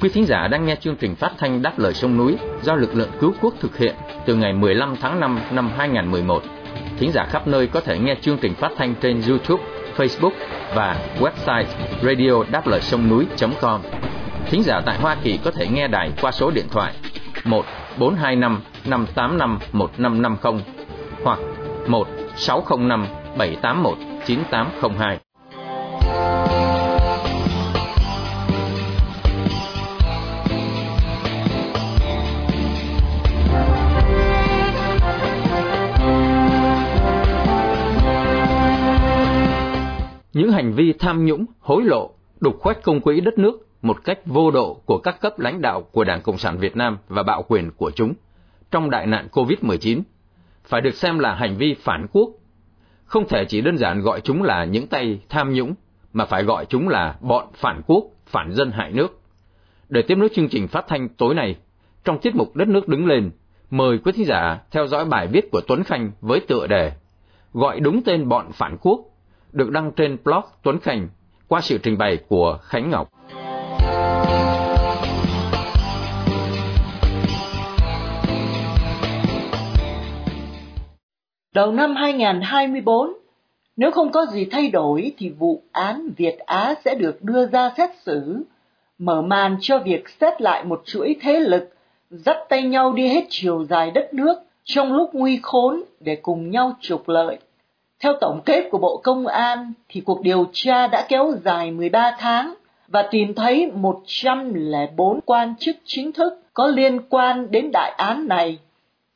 Quý 0.00 0.10
thính 0.12 0.26
giả 0.26 0.48
đang 0.48 0.66
nghe 0.66 0.76
chương 0.80 0.96
trình 0.96 1.14
phát 1.14 1.32
thanh 1.38 1.62
Đáp 1.62 1.78
lời 1.78 1.94
sông 1.94 2.16
núi 2.16 2.36
do 2.62 2.74
lực 2.74 2.94
lượng 2.94 3.10
cứu 3.20 3.32
quốc 3.40 3.54
thực 3.60 3.76
hiện 3.76 3.94
từ 4.26 4.34
ngày 4.34 4.52
15 4.52 4.96
tháng 5.00 5.20
5 5.20 5.38
năm 5.52 5.70
2011. 5.76 6.42
Thính 6.98 7.12
giả 7.12 7.26
khắp 7.30 7.46
nơi 7.46 7.66
có 7.66 7.80
thể 7.80 7.98
nghe 7.98 8.14
chương 8.20 8.38
trình 8.40 8.54
phát 8.54 8.72
thanh 8.76 8.94
trên 9.00 9.20
YouTube, 9.28 9.64
Facebook 9.96 10.30
và 10.74 10.96
website 11.20 11.64
radio 12.02 12.44
đáp 12.52 12.66
lời 12.66 12.80
sông 12.80 13.08
núi.com. 13.08 13.80
Thính 14.50 14.62
giả 14.62 14.80
tại 14.86 14.98
Hoa 15.00 15.16
Kỳ 15.22 15.38
có 15.44 15.50
thể 15.50 15.66
nghe 15.66 15.88
đài 15.88 16.10
qua 16.20 16.30
số 16.30 16.50
điện 16.50 16.66
thoại 16.70 16.92
1 17.44 17.64
425 17.98 18.60
585 18.86 19.58
1550 19.72 20.64
hoặc 21.24 21.38
1 21.88 22.06
605 22.36 23.06
781 23.38 23.98
9802. 24.26 25.18
Những 40.32 40.52
hành 40.52 40.72
vi 40.72 40.92
tham 40.98 41.24
nhũng, 41.24 41.44
hối 41.60 41.82
lộ, 41.82 42.10
đục 42.40 42.60
khoét 42.60 42.82
công 42.82 43.00
quỹ 43.00 43.20
đất 43.20 43.38
nước 43.38 43.68
một 43.82 44.04
cách 44.04 44.18
vô 44.26 44.50
độ 44.50 44.80
của 44.86 44.98
các 44.98 45.20
cấp 45.20 45.38
lãnh 45.38 45.60
đạo 45.60 45.82
của 45.92 46.04
Đảng 46.04 46.22
Cộng 46.22 46.38
sản 46.38 46.58
Việt 46.58 46.76
Nam 46.76 46.98
và 47.08 47.22
bạo 47.22 47.44
quyền 47.48 47.70
của 47.70 47.90
chúng 47.90 48.14
trong 48.70 48.90
đại 48.90 49.06
nạn 49.06 49.28
COVID-19 49.32 50.02
phải 50.64 50.80
được 50.80 50.94
xem 50.94 51.18
là 51.18 51.34
hành 51.34 51.56
vi 51.56 51.74
phản 51.74 52.06
quốc. 52.12 52.30
Không 53.04 53.28
thể 53.28 53.44
chỉ 53.44 53.60
đơn 53.60 53.78
giản 53.78 54.00
gọi 54.00 54.20
chúng 54.20 54.42
là 54.42 54.64
những 54.64 54.86
tay 54.86 55.20
tham 55.28 55.54
nhũng, 55.54 55.74
mà 56.12 56.24
phải 56.24 56.42
gọi 56.42 56.66
chúng 56.66 56.88
là 56.88 57.16
bọn 57.20 57.46
phản 57.54 57.80
quốc, 57.86 58.04
phản 58.26 58.52
dân 58.52 58.70
hại 58.70 58.92
nước. 58.92 59.20
Để 59.88 60.02
tiếp 60.02 60.14
nối 60.14 60.28
chương 60.34 60.48
trình 60.48 60.68
phát 60.68 60.84
thanh 60.88 61.08
tối 61.08 61.34
nay, 61.34 61.56
trong 62.04 62.18
tiết 62.18 62.34
mục 62.34 62.56
Đất 62.56 62.68
nước 62.68 62.88
đứng 62.88 63.06
lên, 63.06 63.30
mời 63.70 63.98
quý 63.98 64.12
thính 64.12 64.26
giả 64.26 64.58
theo 64.70 64.86
dõi 64.86 65.04
bài 65.04 65.26
viết 65.26 65.50
của 65.52 65.60
Tuấn 65.66 65.84
Khanh 65.84 66.10
với 66.20 66.40
tựa 66.40 66.66
đề 66.66 66.92
Gọi 67.52 67.80
đúng 67.80 68.02
tên 68.02 68.28
bọn 68.28 68.52
phản 68.52 68.76
quốc, 68.80 69.00
được 69.52 69.70
đăng 69.70 69.92
trên 69.92 70.16
blog 70.24 70.42
Tuấn 70.62 70.80
Khanh 70.80 71.08
qua 71.48 71.60
sự 71.60 71.78
trình 71.78 71.98
bày 71.98 72.18
của 72.28 72.58
Khánh 72.62 72.90
Ngọc. 72.90 73.08
Đầu 81.54 81.72
năm 81.72 81.96
2024, 81.96 83.12
nếu 83.76 83.90
không 83.90 84.12
có 84.12 84.26
gì 84.26 84.44
thay 84.44 84.68
đổi 84.68 85.12
thì 85.18 85.28
vụ 85.28 85.62
án 85.72 86.08
Việt 86.16 86.38
Á 86.38 86.74
sẽ 86.84 86.94
được 86.94 87.24
đưa 87.24 87.46
ra 87.46 87.70
xét 87.76 87.90
xử, 88.06 88.44
mở 88.98 89.22
màn 89.22 89.56
cho 89.60 89.78
việc 89.78 90.08
xét 90.08 90.42
lại 90.42 90.64
một 90.64 90.82
chuỗi 90.84 91.16
thế 91.20 91.40
lực 91.40 91.68
dắt 92.10 92.36
tay 92.48 92.62
nhau 92.62 92.92
đi 92.92 93.08
hết 93.08 93.24
chiều 93.28 93.64
dài 93.64 93.90
đất 93.90 94.14
nước 94.14 94.34
trong 94.64 94.92
lúc 94.92 95.10
nguy 95.12 95.38
khốn 95.42 95.82
để 96.00 96.16
cùng 96.16 96.50
nhau 96.50 96.72
trục 96.80 97.08
lợi. 97.08 97.38
Theo 98.00 98.12
tổng 98.20 98.40
kết 98.44 98.68
của 98.70 98.78
Bộ 98.78 99.00
Công 99.04 99.26
an 99.26 99.72
thì 99.88 100.00
cuộc 100.00 100.22
điều 100.22 100.46
tra 100.52 100.86
đã 100.86 101.06
kéo 101.08 101.32
dài 101.44 101.70
13 101.70 102.16
tháng 102.18 102.54
và 102.88 103.08
tìm 103.10 103.34
thấy 103.34 103.70
104 103.74 105.20
quan 105.26 105.54
chức 105.58 105.76
chính 105.84 106.12
thức 106.12 106.32
có 106.54 106.66
liên 106.66 107.00
quan 107.08 107.50
đến 107.50 107.70
đại 107.72 107.90
án 107.90 108.28
này 108.28 108.58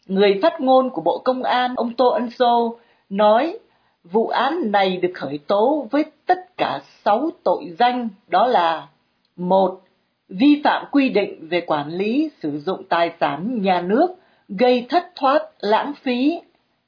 người 0.08 0.38
phát 0.42 0.60
ngôn 0.60 0.90
của 0.90 1.02
Bộ 1.02 1.18
Công 1.18 1.42
an, 1.42 1.74
ông 1.76 1.94
Tô 1.94 2.08
Ân 2.08 2.30
Sô, 2.30 2.78
nói, 3.08 3.58
vụ 4.04 4.26
án 4.26 4.72
này 4.72 4.96
được 4.96 5.12
khởi 5.14 5.38
tố 5.46 5.86
với 5.90 6.04
tất 6.26 6.56
cả 6.56 6.80
sáu 7.04 7.30
tội 7.44 7.64
danh, 7.78 8.08
đó 8.28 8.46
là, 8.46 8.88
một, 9.36 9.80
Vi 10.28 10.60
phạm 10.64 10.84
quy 10.90 11.08
định 11.08 11.48
về 11.48 11.60
quản 11.60 11.88
lý 11.88 12.30
sử 12.42 12.58
dụng 12.58 12.84
tài 12.88 13.12
sản 13.20 13.62
nhà 13.62 13.80
nước, 13.80 14.14
gây 14.48 14.86
thất 14.88 15.12
thoát, 15.16 15.42
lãng 15.60 15.92
phí. 16.02 16.40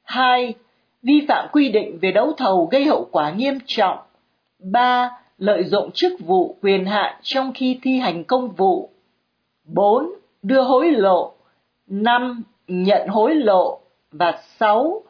2. 0.02 0.54
Vi 1.02 1.24
phạm 1.28 1.48
quy 1.52 1.68
định 1.68 1.98
về 2.02 2.12
đấu 2.12 2.32
thầu 2.36 2.68
gây 2.70 2.84
hậu 2.84 3.08
quả 3.12 3.30
nghiêm 3.30 3.58
trọng. 3.66 3.98
3. 4.58 5.10
Lợi 5.38 5.64
dụng 5.64 5.90
chức 5.90 6.12
vụ 6.20 6.56
quyền 6.62 6.86
hạn 6.86 7.16
trong 7.22 7.52
khi 7.52 7.78
thi 7.82 7.98
hành 7.98 8.24
công 8.24 8.48
vụ. 8.48 8.90
4. 9.64 10.06
Đưa 10.42 10.62
hối 10.62 10.90
lộ. 10.90 11.32
5. 11.86 12.42
Nhận 12.72 13.08
hối 13.08 13.34
lộ. 13.34 13.80
Và 14.12 14.38
6. 14.58 15.02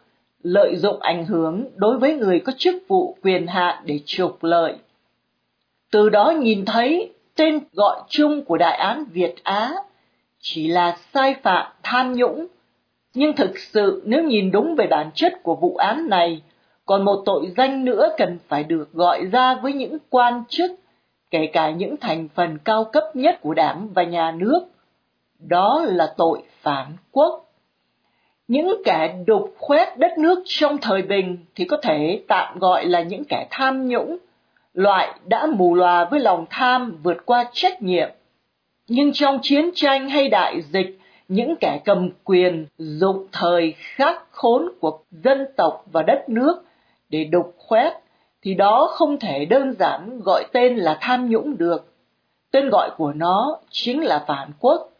Lợi 0.42 0.76
dụng 0.76 1.00
ảnh 1.00 1.26
hưởng 1.26 1.64
đối 1.76 1.98
với 1.98 2.14
người 2.14 2.40
có 2.40 2.52
chức 2.58 2.74
vụ 2.88 3.16
quyền 3.22 3.46
hạn 3.46 3.82
để 3.84 4.00
trục 4.04 4.44
lợi. 4.44 4.74
Từ 5.92 6.08
đó 6.08 6.30
nhìn 6.30 6.64
thấy 6.64 7.12
tên 7.36 7.60
gọi 7.72 8.00
chung 8.08 8.44
của 8.44 8.56
đại 8.56 8.76
án 8.76 9.04
Việt 9.12 9.34
Á 9.44 9.74
chỉ 10.38 10.68
là 10.68 10.96
sai 11.14 11.34
phạm 11.42 11.72
tham 11.82 12.12
nhũng, 12.12 12.46
nhưng 13.14 13.36
thực 13.36 13.58
sự 13.58 14.02
nếu 14.06 14.22
nhìn 14.24 14.50
đúng 14.50 14.74
về 14.74 14.86
bản 14.86 15.10
chất 15.14 15.42
của 15.42 15.54
vụ 15.54 15.76
án 15.76 16.08
này, 16.08 16.42
còn 16.86 17.04
một 17.04 17.22
tội 17.24 17.52
danh 17.56 17.84
nữa 17.84 18.08
cần 18.18 18.38
phải 18.48 18.64
được 18.64 18.92
gọi 18.92 19.24
ra 19.32 19.54
với 19.54 19.72
những 19.72 19.98
quan 20.10 20.42
chức, 20.48 20.70
kể 21.30 21.46
cả 21.52 21.70
những 21.70 21.96
thành 21.96 22.28
phần 22.34 22.58
cao 22.64 22.84
cấp 22.84 23.04
nhất 23.14 23.38
của 23.40 23.54
đảng 23.54 23.88
và 23.94 24.02
nhà 24.02 24.30
nước. 24.30 24.60
Đó 25.38 25.84
là 25.86 26.14
tội 26.16 26.42
phản 26.62 26.86
quốc. 27.12 27.49
Những 28.50 28.82
kẻ 28.84 29.14
đục 29.26 29.54
khoét 29.58 29.98
đất 29.98 30.18
nước 30.18 30.42
trong 30.46 30.78
thời 30.78 31.02
bình 31.02 31.38
thì 31.54 31.64
có 31.64 31.76
thể 31.76 32.22
tạm 32.28 32.58
gọi 32.58 32.84
là 32.84 33.02
những 33.02 33.24
kẻ 33.24 33.46
tham 33.50 33.88
nhũng, 33.88 34.16
loại 34.74 35.18
đã 35.26 35.46
mù 35.46 35.74
lòa 35.74 36.04
với 36.04 36.20
lòng 36.20 36.46
tham 36.50 36.98
vượt 37.02 37.26
qua 37.26 37.44
trách 37.52 37.82
nhiệm. 37.82 38.08
Nhưng 38.88 39.12
trong 39.12 39.38
chiến 39.42 39.70
tranh 39.74 40.08
hay 40.08 40.28
đại 40.28 40.62
dịch, 40.62 40.98
những 41.28 41.56
kẻ 41.60 41.80
cầm 41.84 42.10
quyền 42.24 42.66
dụng 42.78 43.26
thời 43.32 43.74
khắc 43.76 44.22
khốn 44.30 44.68
của 44.80 44.98
dân 45.10 45.46
tộc 45.56 45.84
và 45.92 46.02
đất 46.02 46.28
nước 46.28 46.62
để 47.08 47.24
đục 47.24 47.54
khoét, 47.58 47.92
thì 48.42 48.54
đó 48.54 48.88
không 48.90 49.18
thể 49.18 49.44
đơn 49.44 49.74
giản 49.78 50.20
gọi 50.24 50.44
tên 50.52 50.76
là 50.76 50.98
tham 51.00 51.30
nhũng 51.30 51.58
được. 51.58 51.94
Tên 52.50 52.70
gọi 52.70 52.90
của 52.96 53.12
nó 53.12 53.58
chính 53.70 54.04
là 54.04 54.24
phản 54.26 54.50
quốc. 54.60 54.90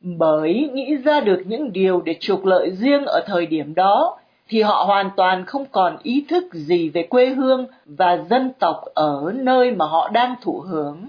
Bởi 0.00 0.70
nghĩ 0.72 0.96
ra 0.96 1.20
được 1.20 1.42
những 1.46 1.72
điều 1.72 2.00
để 2.00 2.16
trục 2.20 2.44
lợi 2.44 2.70
riêng 2.70 3.04
ở 3.04 3.20
thời 3.26 3.46
điểm 3.46 3.74
đó, 3.74 4.18
thì 4.48 4.62
họ 4.62 4.84
hoàn 4.86 5.10
toàn 5.16 5.44
không 5.44 5.64
còn 5.72 5.96
ý 6.02 6.24
thức 6.28 6.44
gì 6.52 6.88
về 6.88 7.02
quê 7.02 7.26
hương 7.26 7.66
và 7.84 8.18
dân 8.30 8.50
tộc 8.58 8.84
ở 8.94 9.32
nơi 9.34 9.70
mà 9.70 9.86
họ 9.86 10.08
đang 10.08 10.34
thụ 10.42 10.60
hưởng. 10.60 11.08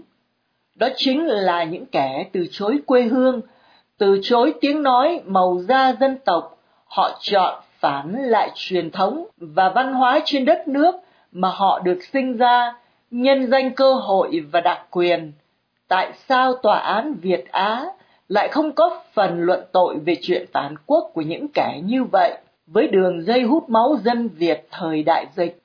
Đó 0.76 0.88
chính 0.96 1.26
là 1.26 1.64
những 1.64 1.86
kẻ 1.86 2.26
từ 2.32 2.48
chối 2.52 2.78
quê 2.86 3.02
hương, 3.02 3.42
từ 3.98 4.20
chối 4.24 4.54
tiếng 4.62 4.84
nói 4.84 5.22
màu 5.26 5.60
da 5.68 5.96
dân 6.00 6.18
tộc, 6.26 6.58
họ 6.86 7.18
chọn 7.22 7.62
phản 7.80 8.24
lại 8.24 8.52
truyền 8.56 8.92
thống 8.92 9.26
và 9.38 9.70
văn 9.70 9.94
hóa 9.94 10.20
trên 10.26 10.46
đất 10.46 10.68
nước 10.68 10.96
mà 11.32 11.50
họ 11.50 11.80
được 11.80 12.00
sinh 12.14 12.38
ra, 12.38 12.74
nhân 13.12 13.48
danh 13.48 13.72
cơ 13.76 13.94
hội 13.94 14.44
và 14.52 14.62
đặc 14.62 14.86
quyền. 14.92 15.32
Tại 15.88 16.12
sao 16.28 16.54
tòa 16.54 16.78
án 16.80 17.14
Việt 17.14 17.52
Á 17.52 17.86
lại 18.28 18.48
không 18.48 18.72
có 18.72 19.02
phần 19.14 19.40
luận 19.40 19.60
tội 19.72 19.98
về 20.06 20.16
chuyện 20.22 20.46
phản 20.54 20.76
quốc 20.86 21.12
của 21.14 21.22
những 21.22 21.48
kẻ 21.54 21.80
như 21.84 22.04
vậy? 22.04 22.38
với 22.68 22.88
đường 22.88 23.22
dây 23.22 23.42
hút 23.42 23.70
máu 23.70 23.98
dân 24.04 24.28
Việt 24.28 24.68
thời 24.72 25.04
đại 25.04 25.26
dịch. 25.36 25.60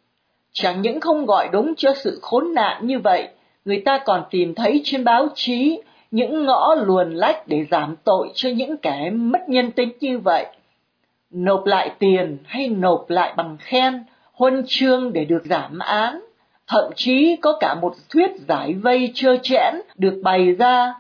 Chẳng 0.52 0.82
những 0.82 1.00
không 1.00 1.26
gọi 1.26 1.48
đúng 1.52 1.74
cho 1.76 1.92
sự 1.94 2.18
khốn 2.22 2.54
nạn 2.54 2.86
như 2.86 2.98
vậy, 2.98 3.28
người 3.64 3.82
ta 3.84 3.98
còn 4.04 4.24
tìm 4.30 4.54
thấy 4.54 4.80
trên 4.84 5.04
báo 5.04 5.28
chí 5.34 5.80
những 6.10 6.44
ngõ 6.44 6.74
luồn 6.74 7.14
lách 7.14 7.48
để 7.48 7.66
giảm 7.70 7.96
tội 8.04 8.30
cho 8.34 8.48
những 8.48 8.76
kẻ 8.76 9.10
mất 9.10 9.48
nhân 9.48 9.70
tính 9.70 9.92
như 10.00 10.18
vậy. 10.18 10.46
Nộp 11.30 11.66
lại 11.66 11.90
tiền 11.98 12.38
hay 12.44 12.68
nộp 12.68 13.10
lại 13.10 13.34
bằng 13.36 13.56
khen, 13.60 14.04
huân 14.32 14.62
chương 14.66 15.12
để 15.12 15.24
được 15.24 15.42
giảm 15.44 15.78
án. 15.78 16.20
Thậm 16.66 16.84
chí 16.96 17.36
có 17.36 17.56
cả 17.60 17.74
một 17.74 17.94
thuyết 18.10 18.30
giải 18.48 18.74
vây 18.74 19.10
trơ 19.14 19.36
chẽn 19.42 19.74
được 19.96 20.20
bày 20.22 20.52
ra 20.52 20.94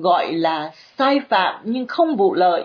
gọi 0.00 0.32
là 0.32 0.70
sai 0.98 1.20
phạm 1.28 1.60
nhưng 1.64 1.86
không 1.86 2.16
vụ 2.16 2.34
lợi 2.34 2.64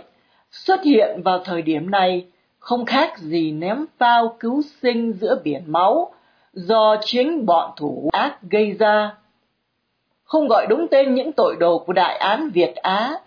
xuất 0.51 0.83
hiện 0.83 1.21
vào 1.23 1.39
thời 1.39 1.61
điểm 1.61 1.91
này 1.91 2.25
không 2.59 2.85
khác 2.85 3.17
gì 3.17 3.51
ném 3.51 3.85
phao 3.97 4.35
cứu 4.39 4.61
sinh 4.81 5.13
giữa 5.13 5.41
biển 5.43 5.63
máu 5.67 6.13
do 6.53 6.95
chính 7.05 7.45
bọn 7.45 7.71
thủ 7.77 8.09
ác 8.13 8.37
gây 8.49 8.71
ra. 8.71 9.11
Không 10.23 10.47
gọi 10.47 10.65
đúng 10.69 10.87
tên 10.91 11.13
những 11.13 11.31
tội 11.31 11.55
đồ 11.59 11.79
của 11.79 11.93
đại 11.93 12.17
án 12.17 12.49
Việt 12.49 12.75
Á, 12.75 13.17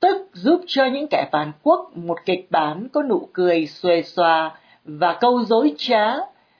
tức 0.00 0.28
giúp 0.32 0.60
cho 0.66 0.86
những 0.86 1.06
kẻ 1.10 1.28
phản 1.32 1.52
quốc 1.62 1.96
một 1.96 2.18
kịch 2.24 2.50
bản 2.50 2.88
có 2.92 3.02
nụ 3.02 3.28
cười 3.32 3.66
xuề 3.66 4.02
xòa 4.02 4.56
và 4.84 5.18
câu 5.20 5.44
dối 5.44 5.74
trá. 5.78 6.14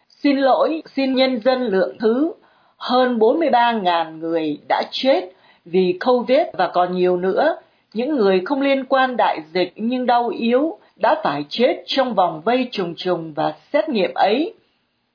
Xin 0.09 0.39
lỗi, 0.39 0.83
xin 0.95 1.15
nhân 1.15 1.41
dân 1.41 1.63
lượng 1.63 1.97
thứ, 1.99 2.33
hơn 2.77 3.19
43.000 3.19 4.19
người 4.19 4.59
đã 4.69 4.83
chết 4.91 5.31
vì 5.71 5.99
Covid 6.07 6.41
và 6.53 6.71
còn 6.75 6.97
nhiều 6.97 7.17
nữa, 7.17 7.57
những 7.95 8.17
người 8.17 8.43
không 8.45 8.61
liên 8.61 8.85
quan 8.85 9.17
đại 9.17 9.43
dịch 9.53 9.73
nhưng 9.77 10.07
đau 10.07 10.29
yếu, 10.29 10.79
đã 10.97 11.21
phải 11.25 11.45
chết 11.49 11.83
trong 11.87 12.15
vòng 12.15 12.41
vây 12.45 12.69
trùng 12.71 12.95
trùng 12.95 13.33
và 13.35 13.55
xét 13.73 13.89
nghiệm 13.89 14.15
ấy. 14.15 14.55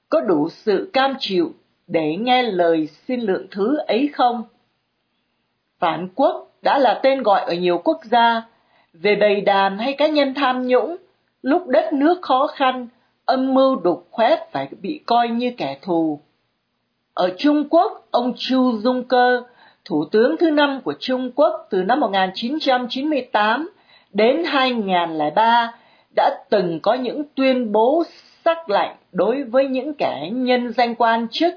Có 0.10 0.22
đủ 0.22 0.50
sự 0.50 0.89
cam 0.94 1.16
chịu 1.20 1.54
để 1.88 2.16
nghe 2.16 2.44
lời 2.44 2.88
xin 2.88 3.22
lượng 3.22 3.48
thứ 3.52 3.78
ấy 3.88 4.10
không? 4.13 4.44
Phản 5.80 6.08
quốc 6.16 6.52
đã 6.62 6.78
là 6.78 7.00
tên 7.04 7.24
gọi 7.24 7.42
ở 7.42 7.54
nhiều 7.54 7.82
quốc 7.84 8.00
gia. 8.04 8.42
Về 8.94 9.16
bầy 9.16 9.42
đàn 9.42 9.78
hay 9.78 9.94
cá 9.94 10.08
nhân 10.08 10.34
tham 10.34 10.68
nhũng 10.68 10.98
lúc 11.42 11.68
đất 11.68 11.94
nước 11.94 12.22
khó 12.22 12.48
khăn 12.48 12.88
âm 13.26 13.54
mưu 13.54 13.76
đục 13.76 14.08
khoét 14.12 14.39
phải 14.52 14.68
bị 14.82 15.02
coi 15.06 15.28
như 15.28 15.52
kẻ 15.58 15.78
thù. 15.82 16.20
Ở 17.13 17.30
Trung 17.38 17.70
Quốc, 17.70 18.08
ông 18.12 18.34
Chu 18.38 18.78
Dung 18.78 19.04
Cơ, 19.04 19.44
thủ 19.86 20.06
tướng 20.12 20.36
thứ 20.39 20.52
năm 20.52 20.82
của 20.84 20.93
Trung 21.00 21.32
Quốc 21.36 21.67
từ 21.69 21.84
năm 21.84 22.00
1998 22.00 23.69
đến 24.13 24.43
2003 24.43 25.74
đã 26.15 26.38
từng 26.50 26.80
có 26.80 26.93
những 26.93 27.24
tuyên 27.36 27.72
bố 27.72 28.04
sắc 28.46 28.69
lạnh 28.69 28.96
đối 29.12 29.43
với 29.43 29.67
những 29.67 29.93
kẻ 29.93 30.30
nhân 30.32 30.72
danh 30.72 30.96
quan 30.96 31.28
chức 31.32 31.54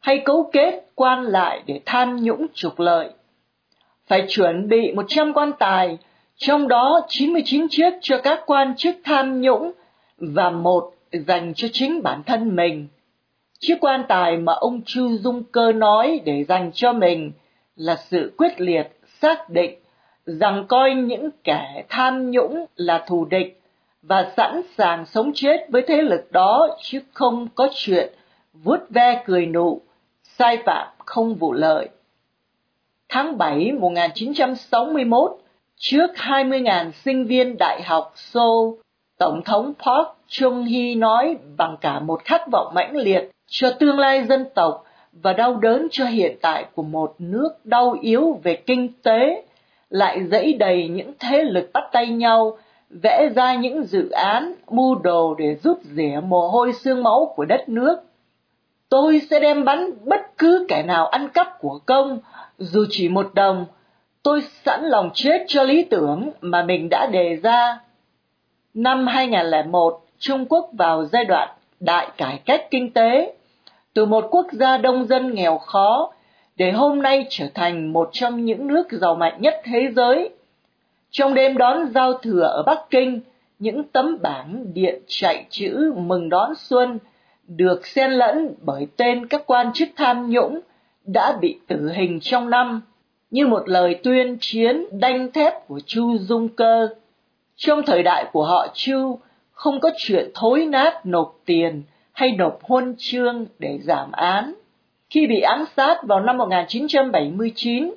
hay 0.00 0.22
cấu 0.24 0.50
kết 0.52 0.84
quan 0.94 1.22
lại 1.22 1.62
để 1.66 1.80
tham 1.86 2.16
nhũng 2.16 2.46
trục 2.54 2.80
lợi. 2.80 3.10
Phải 4.06 4.24
chuẩn 4.28 4.68
bị 4.68 4.92
100 4.92 5.32
quan 5.32 5.52
tài, 5.58 5.98
trong 6.36 6.68
đó 6.68 7.00
99 7.08 7.66
chiếc 7.70 7.90
cho 8.00 8.18
các 8.18 8.40
quan 8.46 8.76
chức 8.76 8.96
tham 9.04 9.40
nhũng 9.40 9.72
và 10.18 10.50
một 10.50 10.90
dành 11.12 11.54
cho 11.54 11.68
chính 11.72 12.02
bản 12.02 12.22
thân 12.26 12.56
mình. 12.56 12.88
Chiếc 13.58 13.76
quan 13.80 14.04
tài 14.08 14.36
mà 14.36 14.52
ông 14.52 14.80
Chu 14.86 15.16
Dung 15.16 15.42
Cơ 15.52 15.72
nói 15.72 16.20
để 16.24 16.44
dành 16.44 16.70
cho 16.74 16.92
mình 16.92 17.32
là 17.76 17.96
sự 17.96 18.32
quyết 18.36 18.60
liệt, 18.60 19.00
xác 19.20 19.50
định 19.50 19.78
rằng 20.26 20.64
coi 20.68 20.94
những 20.94 21.30
kẻ 21.44 21.84
tham 21.88 22.30
nhũng 22.30 22.66
là 22.76 23.04
thù 23.06 23.24
địch 23.24 23.60
và 24.02 24.32
sẵn 24.36 24.60
sàng 24.78 25.06
sống 25.06 25.30
chết 25.34 25.66
với 25.68 25.84
thế 25.88 26.02
lực 26.02 26.32
đó 26.32 26.68
chứ 26.82 27.00
không 27.12 27.48
có 27.54 27.68
chuyện 27.74 28.12
vuốt 28.52 28.78
ve 28.90 29.22
cười 29.26 29.46
nụ, 29.46 29.80
sai 30.22 30.58
phạm 30.66 30.88
không 30.98 31.34
vụ 31.34 31.52
lợi. 31.52 31.88
Tháng 33.08 33.38
7 33.38 33.72
1961, 33.72 35.38
trước 35.76 36.10
20.000 36.14 36.90
sinh 36.90 37.26
viên 37.26 37.56
Đại 37.58 37.82
học 37.82 38.12
Seoul, 38.16 38.74
Tổng 39.18 39.42
thống 39.44 39.72
Park 39.78 40.08
Chung-hee 40.28 40.98
nói 40.98 41.36
bằng 41.56 41.76
cả 41.80 42.00
một 42.00 42.24
khát 42.24 42.42
vọng 42.52 42.74
mãnh 42.74 42.96
liệt 42.96 43.30
cho 43.46 43.70
tương 43.70 43.98
lai 43.98 44.24
dân 44.24 44.46
tộc 44.54 44.84
và 45.22 45.32
đau 45.32 45.56
đớn 45.56 45.88
cho 45.90 46.04
hiện 46.04 46.36
tại 46.40 46.66
của 46.74 46.82
một 46.82 47.14
nước 47.18 47.48
đau 47.64 47.96
yếu 48.00 48.40
về 48.42 48.56
kinh 48.56 48.88
tế, 49.02 49.42
lại 49.90 50.24
dẫy 50.24 50.52
đầy 50.52 50.88
những 50.88 51.12
thế 51.18 51.42
lực 51.42 51.70
bắt 51.72 51.84
tay 51.92 52.06
nhau 52.06 52.58
vẽ 53.02 53.28
ra 53.36 53.54
những 53.54 53.84
dự 53.84 54.10
án 54.10 54.54
mưu 54.70 54.94
đồ 54.94 55.34
để 55.34 55.54
giúp 55.54 55.78
rỉa 55.82 56.20
mồ 56.24 56.48
hôi 56.48 56.72
xương 56.72 57.02
máu 57.02 57.32
của 57.36 57.44
đất 57.44 57.68
nước. 57.68 57.96
Tôi 58.88 59.20
sẽ 59.30 59.40
đem 59.40 59.64
bắn 59.64 59.90
bất 60.04 60.38
cứ 60.38 60.66
kẻ 60.68 60.82
nào 60.82 61.06
ăn 61.06 61.28
cắp 61.28 61.58
của 61.60 61.78
công, 61.86 62.18
dù 62.58 62.84
chỉ 62.90 63.08
một 63.08 63.34
đồng. 63.34 63.66
Tôi 64.22 64.42
sẵn 64.64 64.84
lòng 64.84 65.10
chết 65.14 65.44
cho 65.46 65.62
lý 65.62 65.82
tưởng 65.82 66.30
mà 66.40 66.62
mình 66.62 66.88
đã 66.90 67.06
đề 67.06 67.36
ra. 67.42 67.80
Năm 68.74 69.06
2001, 69.06 70.00
Trung 70.18 70.46
Quốc 70.48 70.70
vào 70.72 71.04
giai 71.04 71.24
đoạn 71.24 71.48
đại 71.80 72.08
cải 72.16 72.40
cách 72.44 72.66
kinh 72.70 72.92
tế, 72.92 73.34
từ 73.94 74.04
một 74.06 74.28
quốc 74.30 74.46
gia 74.52 74.76
đông 74.76 75.06
dân 75.06 75.34
nghèo 75.34 75.58
khó 75.58 76.12
để 76.56 76.72
hôm 76.72 77.02
nay 77.02 77.26
trở 77.30 77.46
thành 77.54 77.92
một 77.92 78.08
trong 78.12 78.44
những 78.44 78.66
nước 78.66 78.92
giàu 78.92 79.14
mạnh 79.14 79.36
nhất 79.40 79.54
thế 79.64 79.88
giới 79.96 80.30
trong 81.16 81.34
đêm 81.34 81.56
đón 81.56 81.86
giao 81.94 82.12
thừa 82.12 82.42
ở 82.42 82.62
Bắc 82.62 82.90
Kinh, 82.90 83.20
những 83.58 83.84
tấm 83.84 84.18
bảng 84.22 84.74
điện 84.74 85.02
chạy 85.06 85.46
chữ 85.50 85.92
mừng 85.96 86.28
đón 86.28 86.54
xuân 86.54 86.98
được 87.48 87.86
xen 87.86 88.10
lẫn 88.10 88.54
bởi 88.62 88.86
tên 88.96 89.26
các 89.26 89.42
quan 89.46 89.72
chức 89.72 89.88
tham 89.96 90.30
nhũng 90.30 90.60
đã 91.04 91.38
bị 91.40 91.58
tử 91.66 91.92
hình 91.94 92.20
trong 92.20 92.50
năm. 92.50 92.82
như 93.30 93.46
một 93.46 93.68
lời 93.68 94.00
tuyên 94.02 94.36
chiến 94.40 94.84
đanh 94.92 95.32
thép 95.32 95.68
của 95.68 95.80
Chu 95.86 96.18
Dung 96.18 96.48
Cơ. 96.48 96.88
Trong 97.56 97.82
thời 97.86 98.02
đại 98.02 98.26
của 98.32 98.44
họ 98.44 98.66
Chu, 98.74 99.18
không 99.52 99.80
có 99.80 99.90
chuyện 99.96 100.30
thối 100.34 100.66
nát 100.66 101.06
nộp 101.06 101.36
tiền 101.44 101.82
hay 102.14 102.32
nộp 102.32 102.58
huân 102.62 102.94
chương 102.98 103.46
để 103.58 103.78
giảm 103.82 104.12
án. 104.12 104.54
Khi 105.10 105.26
bị 105.26 105.40
ám 105.40 105.64
sát 105.76 106.02
vào 106.02 106.20
năm 106.20 106.36
1979, 106.36 107.94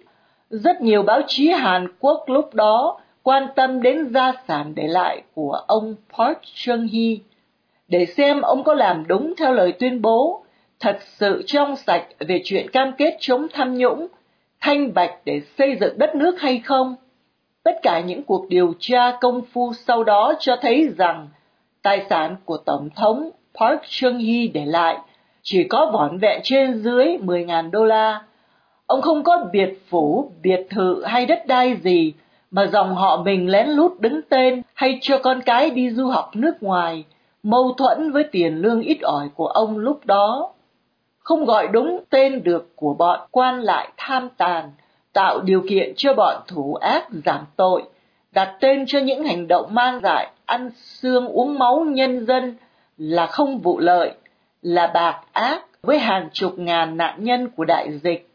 rất 0.50 0.82
nhiều 0.82 1.04
báo 1.04 1.22
chí 1.28 1.50
Hàn 1.50 1.88
Quốc 2.00 2.24
lúc 2.28 2.54
đó 2.54 3.00
quan 3.24 3.48
tâm 3.56 3.82
đến 3.82 4.14
gia 4.14 4.34
sản 4.48 4.76
để 4.76 4.88
lại 4.88 5.22
của 5.34 5.52
ông 5.68 5.96
Park 6.18 6.38
Chung-hee 6.56 7.18
để 7.88 8.06
xem 8.06 8.42
ông 8.42 8.64
có 8.64 8.74
làm 8.74 9.08
đúng 9.08 9.34
theo 9.38 9.54
lời 9.54 9.72
tuyên 9.72 10.02
bố 10.02 10.44
thật 10.80 10.98
sự 11.02 11.44
trong 11.46 11.76
sạch 11.76 12.08
về 12.20 12.42
chuyện 12.44 12.70
cam 12.70 12.92
kết 12.98 13.18
chống 13.20 13.48
tham 13.54 13.78
nhũng, 13.78 14.08
thanh 14.62 14.94
bạch 14.94 15.12
để 15.26 15.42
xây 15.58 15.78
dựng 15.80 15.98
đất 15.98 16.16
nước 16.16 16.40
hay 16.40 16.62
không. 16.66 16.96
Tất 17.64 17.76
cả 17.84 18.00
những 18.00 18.24
cuộc 18.24 18.50
điều 18.50 18.74
tra 18.80 19.12
công 19.22 19.42
phu 19.54 19.74
sau 19.74 20.04
đó 20.04 20.34
cho 20.40 20.56
thấy 20.62 20.90
rằng 20.98 21.28
tài 21.82 22.06
sản 22.10 22.36
của 22.46 22.58
Tổng 22.58 22.90
thống 22.96 23.30
Park 23.60 23.82
Chung-hee 23.90 24.52
để 24.54 24.66
lại 24.66 24.98
chỉ 25.44 25.64
có 25.64 25.90
vỏn 25.94 26.18
vẹn 26.18 26.40
trên 26.44 26.74
dưới 26.74 27.06
10.000 27.06 27.72
đô 27.72 27.86
la. 27.86 28.22
Ông 28.86 29.02
không 29.02 29.24
có 29.24 29.46
biệt 29.52 29.70
phủ, 29.90 30.32
biệt 30.42 30.68
thự 30.70 31.04
hay 31.06 31.26
đất 31.26 31.48
đai 31.48 31.76
gì 31.76 32.14
mà 32.52 32.68
dòng 32.68 32.96
họ 32.96 33.22
mình 33.26 33.50
lén 33.50 33.68
lút 33.68 34.00
đứng 34.00 34.22
tên 34.30 34.62
hay 34.74 34.98
cho 35.02 35.18
con 35.18 35.42
cái 35.42 35.70
đi 35.70 35.90
du 35.90 36.08
học 36.08 36.32
nước 36.34 36.64
ngoài, 36.64 37.04
mâu 37.44 37.74
thuẫn 37.78 38.12
với 38.12 38.24
tiền 38.24 38.56
lương 38.56 38.82
ít 38.82 38.98
ỏi 39.02 39.30
của 39.36 39.48
ông 39.48 39.78
lúc 39.78 40.06
đó. 40.06 40.54
Không 41.20 41.46
gọi 41.46 41.68
đúng 41.68 42.00
tên 42.10 42.44
được 42.44 42.76
của 42.76 42.94
bọn 42.94 43.20
quan 43.32 43.62
lại 43.62 43.90
tham 43.98 44.30
tàn, 44.38 44.72
tạo 45.14 45.40
điều 45.40 45.62
kiện 45.70 45.94
cho 45.98 46.14
bọn 46.14 46.36
thủ 46.48 46.76
ác 46.76 47.08
giảm 47.26 47.46
tội, 47.56 47.84
đặt 48.32 48.58
tên 48.60 48.86
cho 48.88 49.00
những 49.00 49.24
hành 49.24 49.48
động 49.48 49.68
mang 49.74 50.00
dại 50.04 50.32
ăn 50.46 50.70
xương 50.76 51.28
uống 51.28 51.60
máu 51.60 51.86
nhân 51.90 52.26
dân 52.26 52.56
là 52.98 53.26
không 53.26 53.60
vụ 53.60 53.80
lợi, 53.80 54.12
là 54.62 54.88
bạc 54.88 55.22
ác 55.32 55.66
với 55.82 56.00
hàng 56.00 56.30
chục 56.34 56.60
ngàn 56.60 56.98
nạn 56.98 57.24
nhân 57.24 57.50
của 57.50 57.66
đại 57.66 58.00
dịch. 58.04 58.28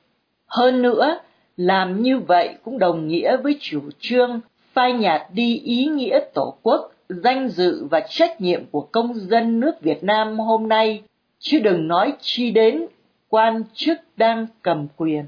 Hơn 0.46 0.82
nữa, 0.82 1.18
làm 1.56 2.02
như 2.02 2.18
vậy 2.18 2.54
cũng 2.64 2.78
đồng 2.78 3.08
nghĩa 3.08 3.36
với 3.36 3.56
chủ 3.60 3.80
trương 4.00 4.40
phai 4.72 4.92
nhạt 4.92 5.22
đi 5.32 5.58
ý 5.58 5.86
nghĩa 5.86 6.20
tổ 6.34 6.54
quốc, 6.62 6.92
danh 7.08 7.48
dự 7.48 7.86
và 7.90 8.00
trách 8.08 8.40
nhiệm 8.40 8.66
của 8.70 8.80
công 8.92 9.14
dân 9.14 9.60
nước 9.60 9.80
Việt 9.80 10.04
Nam 10.04 10.38
hôm 10.38 10.68
nay, 10.68 11.02
chứ 11.38 11.58
đừng 11.58 11.88
nói 11.88 12.12
chi 12.20 12.50
đến 12.50 12.86
quan 13.28 13.62
chức 13.74 13.98
đang 14.16 14.46
cầm 14.62 14.86
quyền. 14.96 15.24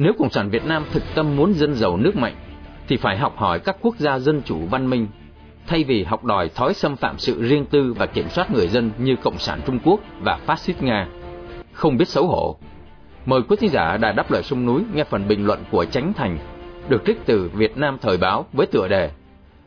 Nếu 0.00 0.12
Cộng 0.18 0.30
sản 0.30 0.50
Việt 0.50 0.64
Nam 0.64 0.84
thực 0.92 1.02
tâm 1.14 1.36
muốn 1.36 1.54
dân 1.54 1.74
giàu 1.74 1.96
nước 1.96 2.16
mạnh, 2.16 2.34
thì 2.88 2.96
phải 2.96 3.16
học 3.16 3.36
hỏi 3.36 3.58
các 3.58 3.76
quốc 3.82 3.96
gia 3.98 4.18
dân 4.18 4.42
chủ 4.44 4.58
văn 4.70 4.90
minh, 4.90 5.06
thay 5.66 5.84
vì 5.84 6.04
học 6.04 6.24
đòi 6.24 6.48
thói 6.48 6.74
xâm 6.74 6.96
phạm 6.96 7.18
sự 7.18 7.42
riêng 7.42 7.64
tư 7.64 7.94
và 7.98 8.06
kiểm 8.06 8.28
soát 8.28 8.50
người 8.50 8.68
dân 8.68 8.90
như 8.98 9.16
Cộng 9.16 9.38
sản 9.38 9.60
Trung 9.66 9.78
Quốc 9.84 10.00
và 10.20 10.36
Phát 10.36 10.58
xít 10.58 10.82
Nga. 10.82 11.08
Không 11.72 11.96
biết 11.96 12.08
xấu 12.08 12.26
hổ. 12.26 12.56
Mời 13.26 13.40
quý 13.48 13.56
thính 13.60 13.70
giả 13.70 13.96
đã 13.96 14.12
Đáp 14.12 14.30
Lời 14.30 14.42
Sông 14.42 14.66
Núi 14.66 14.82
nghe 14.94 15.04
phần 15.04 15.28
bình 15.28 15.46
luận 15.46 15.64
của 15.70 15.84
Tránh 15.84 16.12
Thành, 16.12 16.38
được 16.88 17.02
trích 17.06 17.20
từ 17.26 17.50
Việt 17.54 17.76
Nam 17.76 17.98
Thời 18.00 18.16
báo 18.16 18.46
với 18.52 18.66
tựa 18.66 18.88
đề 18.88 19.10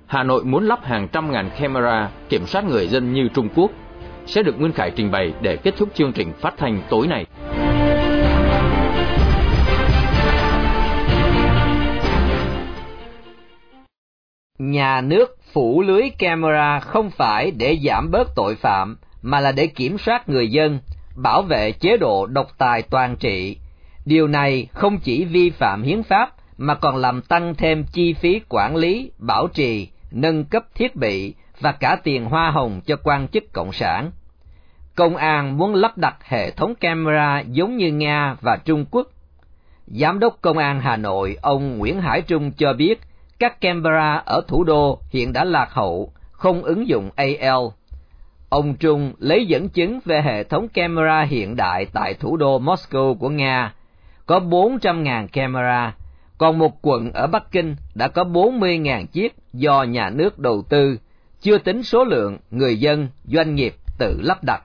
Hà 0.06 0.24
Nội 0.24 0.44
muốn 0.44 0.68
lắp 0.68 0.84
hàng 0.84 1.08
trăm 1.08 1.32
ngàn 1.32 1.50
camera 1.60 2.10
kiểm 2.30 2.46
soát 2.46 2.66
người 2.66 2.88
dân 2.88 3.14
như 3.14 3.28
Trung 3.34 3.50
Quốc, 3.56 3.72
sẽ 4.26 4.44
được 4.44 4.60
Nguyên 4.60 4.72
Khải 4.72 4.92
trình 4.92 5.12
bày 5.12 5.34
để 5.42 5.58
kết 5.58 5.74
thúc 5.78 5.90
chương 5.94 6.14
trình 6.14 6.34
phát 6.42 6.54
thanh 6.58 6.82
tối 6.90 7.08
nay. 7.08 7.26
Nhà 14.62 15.02
nước 15.02 15.38
phủ 15.54 15.82
lưới 15.82 16.10
camera 16.10 16.80
không 16.80 17.10
phải 17.10 17.52
để 17.52 17.78
giảm 17.84 18.12
bớt 18.12 18.36
tội 18.36 18.56
phạm, 18.56 18.98
mà 19.22 19.40
là 19.40 19.52
để 19.52 19.68
kiểm 19.68 19.98
soát 19.98 20.30
người 20.30 20.48
dân, 20.48 20.80
bảo 21.16 21.42
vệ 21.42 21.72
chế 21.72 21.98
độ 21.98 22.26
độc 22.26 22.48
tài 22.58 22.82
toàn 22.82 23.16
trị. 23.16 23.58
Điều 24.06 24.28
này 24.28 24.68
không 24.74 24.98
chỉ 24.98 25.26
vi 25.26 25.50
phạm 25.50 25.84
hiến 25.84 26.04
pháp, 26.04 26.34
mà 26.58 26.76
còn 26.76 26.96
làm 26.96 27.22
tăng 27.22 27.56
thêm 27.56 27.84
chi 27.94 28.14
phí 28.14 28.42
quản 28.50 28.76
lý, 28.76 29.12
bảo 29.18 29.48
trì, 29.48 29.88
nâng 30.12 30.46
cấp 30.46 30.64
thiết 30.76 30.96
bị 30.96 31.34
và 31.60 31.72
cả 31.72 31.98
tiền 32.04 32.26
hoa 32.26 32.52
hồng 32.52 32.82
cho 32.86 32.96
quan 33.04 33.28
chức 33.28 33.54
cộng 33.54 33.74
sản. 33.74 34.12
Công 34.96 35.16
an 35.16 35.58
muốn 35.58 35.76
lắp 35.76 35.98
đặt 35.98 36.16
hệ 36.24 36.52
thống 36.52 36.76
camera 36.76 37.40
giống 37.40 37.78
như 37.78 37.92
Nga 37.92 38.36
và 38.42 38.58
Trung 38.66 38.86
Quốc. 38.92 39.08
Giám 39.88 40.20
đốc 40.20 40.42
Công 40.42 40.58
an 40.58 40.82
Hà 40.82 40.98
Nội 40.98 41.38
ông 41.42 41.78
Nguyễn 41.78 42.02
Hải 42.02 42.22
Trung 42.22 42.52
cho 42.52 42.74
biết 42.74 43.02
các 43.42 43.62
camera 43.62 44.16
ở 44.26 44.42
thủ 44.48 44.64
đô 44.64 45.00
hiện 45.10 45.34
đã 45.34 45.44
lạc 45.44 45.68
hậu, 45.72 46.14
không 46.32 46.64
ứng 46.64 46.88
dụng 46.88 47.10
AL. 47.16 47.66
Ông 48.50 48.74
Trung 48.76 49.14
lấy 49.20 49.46
dẫn 49.46 49.70
chứng 49.70 50.00
về 50.06 50.22
hệ 50.22 50.44
thống 50.44 50.68
camera 50.68 51.22
hiện 51.22 51.56
đại 51.56 51.86
tại 51.94 52.14
thủ 52.14 52.38
đô 52.38 52.60
Moscow 52.60 53.14
của 53.14 53.30
Nga, 53.30 53.74
có 54.26 54.40
400.000 54.40 55.28
camera, 55.28 55.96
còn 56.38 56.58
một 56.58 56.72
quận 56.82 57.12
ở 57.14 57.28
Bắc 57.28 57.52
Kinh 57.52 57.76
đã 57.96 58.08
có 58.08 58.24
40.000 58.24 59.06
chiếc 59.06 59.36
do 59.54 59.84
nhà 59.84 60.10
nước 60.10 60.40
đầu 60.40 60.64
tư, 60.70 60.98
chưa 61.42 61.58
tính 61.58 61.84
số 61.84 62.04
lượng 62.04 62.38
người 62.52 62.80
dân, 62.80 63.08
doanh 63.24 63.56
nghiệp 63.56 63.76
tự 64.00 64.22
lắp 64.22 64.44
đặt. 64.44 64.64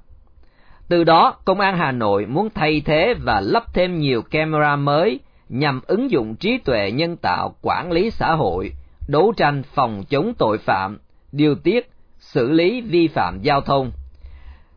Từ 0.88 1.04
đó, 1.04 1.34
Công 1.44 1.60
an 1.60 1.76
Hà 1.76 1.92
Nội 1.92 2.26
muốn 2.26 2.48
thay 2.54 2.82
thế 2.84 3.14
và 3.24 3.40
lắp 3.40 3.74
thêm 3.74 3.98
nhiều 3.98 4.22
camera 4.22 4.76
mới 4.76 5.20
nhằm 5.48 5.80
ứng 5.86 6.10
dụng 6.10 6.36
trí 6.36 6.58
tuệ 6.58 6.90
nhân 6.90 7.16
tạo 7.16 7.54
quản 7.62 7.92
lý 7.92 8.10
xã 8.10 8.32
hội, 8.34 8.72
đấu 9.08 9.32
tranh 9.36 9.62
phòng 9.74 10.04
chống 10.08 10.32
tội 10.38 10.58
phạm, 10.58 10.98
điều 11.32 11.54
tiết, 11.54 11.90
xử 12.18 12.50
lý 12.50 12.80
vi 12.80 13.08
phạm 13.08 13.40
giao 13.42 13.60
thông. 13.60 13.90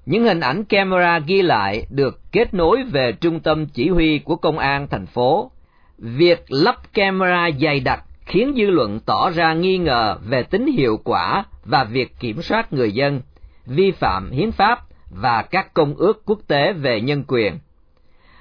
Những 0.06 0.24
hình 0.24 0.40
ảnh 0.40 0.64
camera 0.64 1.20
ghi 1.20 1.42
lại 1.42 1.86
được 1.90 2.20
kết 2.32 2.54
nối 2.54 2.84
về 2.84 3.12
trung 3.12 3.40
tâm 3.40 3.66
chỉ 3.66 3.90
huy 3.90 4.20
của 4.20 4.36
công 4.36 4.60
an 4.60 4.88
thành 4.88 5.06
phố. 5.06 5.52
Việc 5.98 6.44
lắp 6.48 6.94
camera 6.94 7.50
dày 7.62 7.80
đặc 7.80 8.04
khiến 8.26 8.54
dư 8.58 8.66
luận 8.66 9.00
tỏ 9.06 9.30
ra 9.30 9.54
nghi 9.54 9.78
ngờ 9.78 10.18
về 10.26 10.44
tính 10.44 10.68
hiệu 10.78 10.98
quả 11.04 11.44
và 11.66 11.84
việc 11.84 12.20
kiểm 12.20 12.42
soát 12.42 12.74
người 12.74 12.92
dân, 12.92 13.22
vi 13.66 13.92
phạm 13.92 14.32
hiến 14.32 14.52
pháp 14.52 14.80
và 15.10 15.42
các 15.42 15.74
công 15.74 15.96
ước 15.96 16.22
quốc 16.26 16.40
tế 16.48 16.74
về 16.74 17.02
nhân 17.02 17.24
quyền 17.28 17.60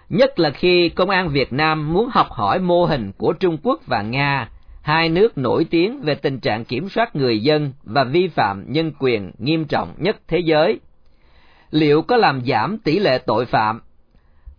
nhất 0.08 0.38
là 0.38 0.50
khi 0.50 0.88
công 0.88 1.10
an 1.10 1.28
Việt 1.28 1.52
Nam 1.52 1.92
muốn 1.92 2.08
học 2.12 2.26
hỏi 2.30 2.58
mô 2.58 2.84
hình 2.84 3.12
của 3.18 3.32
Trung 3.32 3.58
Quốc 3.62 3.80
và 3.86 4.02
Nga, 4.02 4.48
hai 4.82 5.08
nước 5.08 5.38
nổi 5.38 5.66
tiếng 5.70 6.00
về 6.00 6.14
tình 6.14 6.40
trạng 6.40 6.64
kiểm 6.64 6.88
soát 6.88 7.16
người 7.16 7.38
dân 7.38 7.72
và 7.82 8.04
vi 8.04 8.28
phạm 8.28 8.72
nhân 8.72 8.92
quyền 8.98 9.30
nghiêm 9.38 9.64
trọng 9.64 9.94
nhất 9.98 10.16
thế 10.28 10.38
giới. 10.38 10.80
Liệu 11.70 12.02
có 12.02 12.16
làm 12.16 12.42
giảm 12.46 12.78
tỷ 12.78 12.98
lệ 12.98 13.18
tội 13.18 13.46
phạm? 13.46 13.80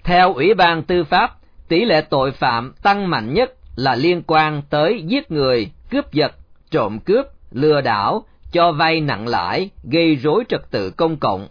Theo 0.03 0.33
Ủy 0.33 0.53
ban 0.53 0.83
Tư 0.83 1.03
pháp, 1.03 1.31
tỷ 1.67 1.85
lệ 1.85 2.01
tội 2.01 2.31
phạm 2.31 2.73
tăng 2.83 3.09
mạnh 3.09 3.33
nhất 3.33 3.53
là 3.75 3.95
liên 3.95 4.21
quan 4.27 4.61
tới 4.69 5.03
giết 5.07 5.31
người, 5.31 5.71
cướp 5.91 6.13
giật, 6.13 6.31
trộm 6.71 6.99
cướp, 6.99 7.25
lừa 7.51 7.81
đảo, 7.81 8.23
cho 8.51 8.71
vay 8.71 9.01
nặng 9.01 9.27
lãi, 9.27 9.69
gây 9.91 10.15
rối 10.15 10.43
trật 10.49 10.71
tự 10.71 10.91
công 10.91 11.17
cộng, 11.17 11.47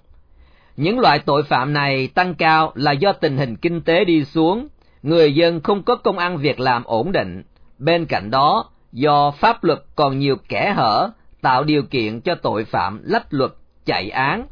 những 0.78 0.98
loại 0.98 1.18
tội 1.18 1.42
phạm 1.42 1.72
này 1.72 2.08
tăng 2.14 2.34
cao 2.34 2.72
là 2.74 2.92
do 2.92 3.12
tình 3.12 3.36
hình 3.36 3.56
kinh 3.56 3.80
tế 3.80 4.04
đi 4.04 4.24
xuống, 4.24 4.68
người 5.02 5.34
dân 5.34 5.60
không 5.60 5.82
có 5.82 5.96
công 5.96 6.18
ăn 6.18 6.36
việc 6.36 6.60
làm 6.60 6.84
ổn 6.84 7.12
định. 7.12 7.42
Bên 7.78 8.06
cạnh 8.06 8.30
đó, 8.30 8.64
do 8.92 9.30
pháp 9.30 9.64
luật 9.64 9.78
còn 9.96 10.18
nhiều 10.18 10.36
kẽ 10.48 10.72
hở, 10.76 11.10
tạo 11.42 11.64
điều 11.64 11.82
kiện 11.82 12.20
cho 12.20 12.34
tội 12.34 12.64
phạm 12.64 13.00
lách 13.04 13.26
luật, 13.30 13.50
chạy 13.84 14.10
án. 14.10 14.46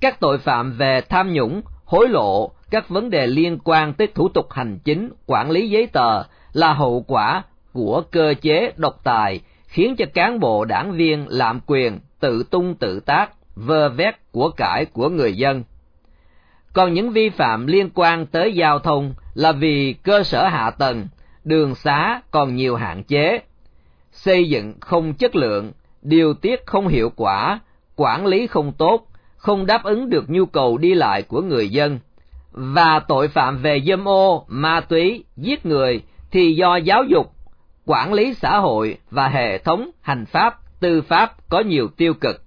Các 0.00 0.20
tội 0.20 0.38
phạm 0.38 0.72
về 0.72 1.00
tham 1.08 1.32
nhũng, 1.32 1.62
hối 1.84 2.08
lộ, 2.08 2.52
các 2.70 2.88
vấn 2.88 3.10
đề 3.10 3.26
liên 3.26 3.58
quan 3.64 3.92
tới 3.94 4.06
thủ 4.06 4.28
tục 4.28 4.52
hành 4.52 4.78
chính, 4.84 5.10
quản 5.26 5.50
lý 5.50 5.70
giấy 5.70 5.86
tờ 5.86 6.22
là 6.52 6.72
hậu 6.72 7.04
quả 7.08 7.42
của 7.72 8.02
cơ 8.10 8.34
chế 8.40 8.72
độc 8.76 9.00
tài, 9.04 9.40
khiến 9.66 9.96
cho 9.96 10.04
cán 10.14 10.40
bộ 10.40 10.64
đảng 10.64 10.92
viên 10.92 11.26
lạm 11.28 11.60
quyền, 11.66 11.98
tự 12.20 12.42
tung 12.50 12.74
tự 12.74 13.00
tác, 13.00 13.30
vơ 13.54 13.88
vét 13.88 14.14
của 14.32 14.50
cải 14.50 14.84
của 14.84 15.08
người 15.08 15.36
dân. 15.36 15.64
Còn 16.72 16.94
những 16.94 17.10
vi 17.10 17.28
phạm 17.28 17.66
liên 17.66 17.90
quan 17.94 18.26
tới 18.26 18.52
giao 18.52 18.78
thông 18.78 19.14
là 19.34 19.52
vì 19.52 19.92
cơ 19.92 20.22
sở 20.22 20.48
hạ 20.48 20.70
tầng, 20.70 21.06
đường 21.44 21.74
xá 21.74 22.20
còn 22.30 22.54
nhiều 22.54 22.76
hạn 22.76 23.02
chế, 23.04 23.40
xây 24.12 24.48
dựng 24.48 24.74
không 24.80 25.14
chất 25.14 25.36
lượng, 25.36 25.72
điều 26.02 26.34
tiết 26.34 26.66
không 26.66 26.88
hiệu 26.88 27.12
quả, 27.16 27.60
quản 27.96 28.26
lý 28.26 28.46
không 28.46 28.72
tốt, 28.72 29.06
không 29.36 29.66
đáp 29.66 29.84
ứng 29.84 30.10
được 30.10 30.30
nhu 30.30 30.46
cầu 30.46 30.78
đi 30.78 30.94
lại 30.94 31.22
của 31.22 31.42
người 31.42 31.68
dân, 31.68 31.98
và 32.52 33.00
tội 33.08 33.28
phạm 33.28 33.62
về 33.62 33.80
dâm 33.86 34.08
ô, 34.08 34.44
ma 34.48 34.80
túy, 34.80 35.24
giết 35.36 35.66
người 35.66 36.02
thì 36.30 36.54
do 36.54 36.76
giáo 36.76 37.04
dục, 37.04 37.32
quản 37.86 38.12
lý 38.12 38.34
xã 38.34 38.58
hội 38.58 38.98
và 39.10 39.28
hệ 39.28 39.58
thống 39.58 39.90
hành 40.00 40.26
pháp, 40.26 40.58
tư 40.80 41.02
pháp 41.02 41.48
có 41.48 41.60
nhiều 41.60 41.88
tiêu 41.96 42.14
cực. 42.14 42.41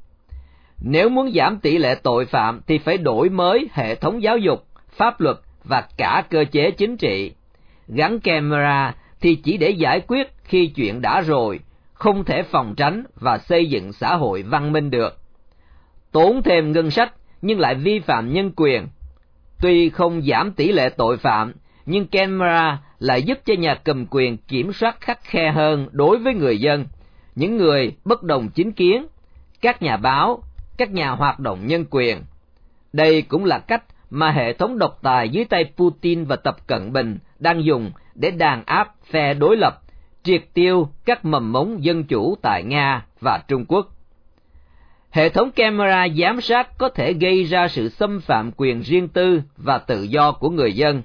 Nếu 0.80 1.10
muốn 1.10 1.32
giảm 1.32 1.60
tỷ 1.60 1.78
lệ 1.78 1.96
tội 2.04 2.26
phạm 2.26 2.62
thì 2.68 2.78
phải 2.78 2.98
đổi 2.98 3.30
mới 3.30 3.70
hệ 3.72 3.96
thống 3.96 4.24
giáo 4.24 4.38
dục, 4.38 4.66
pháp 4.90 5.22
luật 5.22 5.38
và 5.64 5.88
cả 5.98 6.24
cơ 6.30 6.46
chế 6.52 6.72
chính 6.72 6.98
trị. 6.98 7.34
Gắn 7.88 8.20
camera 8.20 8.96
thì 9.22 9.36
chỉ 9.36 9.58
để 9.58 9.70
giải 9.70 10.02
quyết 10.08 10.34
khi 10.44 10.68
chuyện 10.68 11.02
đã 11.02 11.22
rồi, 11.22 11.60
không 11.94 12.24
thể 12.24 12.44
phòng 12.44 12.74
tránh 12.78 13.04
và 13.16 13.38
xây 13.38 13.66
dựng 13.66 13.94
xã 13.94 14.16
hội 14.16 14.44
văn 14.44 14.72
minh 14.72 14.90
được. 14.90 15.18
Tốn 16.12 16.44
thêm 16.44 16.72
ngân 16.72 16.92
sách 16.92 17.14
nhưng 17.42 17.60
lại 17.60 17.76
vi 17.76 18.00
phạm 18.00 18.34
nhân 18.34 18.52
quyền. 18.56 18.88
Tuy 19.62 19.90
không 19.90 20.22
giảm 20.22 20.52
tỷ 20.52 20.72
lệ 20.72 20.90
tội 20.90 21.18
phạm, 21.18 21.54
nhưng 21.86 22.08
camera 22.08 22.82
lại 23.00 23.24
giúp 23.24 23.40
cho 23.46 23.54
nhà 23.54 23.76
cầm 23.76 24.06
quyền 24.12 24.38
kiểm 24.38 24.74
soát 24.74 25.02
khắc 25.02 25.24
khe 25.24 25.52
hơn 25.52 25.88
đối 25.92 26.18
với 26.18 26.34
người 26.34 26.58
dân, 26.58 26.86
những 27.36 27.58
người 27.58 27.96
bất 28.06 28.24
đồng 28.24 28.50
chính 28.50 28.72
kiến, 28.72 29.08
các 29.62 29.82
nhà 29.82 29.98
báo, 29.98 30.44
các 30.78 30.92
nhà 30.92 31.10
hoạt 31.10 31.40
động 31.40 31.68
nhân 31.68 31.86
quyền. 31.90 32.22
Đây 32.94 33.22
cũng 33.22 33.46
là 33.46 33.60
cách 33.60 33.84
mà 34.10 34.32
hệ 34.32 34.54
thống 34.54 34.78
độc 34.78 35.00
tài 35.02 35.30
dưới 35.30 35.46
tay 35.46 35.72
Putin 35.78 36.26
và 36.26 36.36
Tập 36.36 36.68
Cận 36.68 36.94
Bình 36.94 37.18
đang 37.40 37.64
dùng 37.64 37.92
để 38.16 38.32
đàn 38.32 38.64
áp 38.66 38.96
phe 39.10 39.34
đối 39.34 39.58
lập, 39.58 39.82
triệt 40.24 40.44
tiêu 40.54 40.90
các 41.06 41.26
mầm 41.26 41.52
mống 41.52 41.84
dân 41.84 42.04
chủ 42.04 42.36
tại 42.42 42.64
Nga 42.64 43.06
và 43.22 43.40
Trung 43.48 43.66
Quốc. 43.66 43.88
Hệ 45.10 45.30
thống 45.30 45.52
camera 45.52 46.08
giám 46.20 46.42
sát 46.42 46.78
có 46.78 46.90
thể 46.90 47.14
gây 47.14 47.44
ra 47.44 47.68
sự 47.68 47.90
xâm 47.90 48.22
phạm 48.22 48.52
quyền 48.58 48.82
riêng 48.82 49.08
tư 49.08 49.42
và 49.58 49.78
tự 49.78 50.04
do 50.04 50.32
của 50.32 50.50
người 50.50 50.74
dân, 50.74 51.02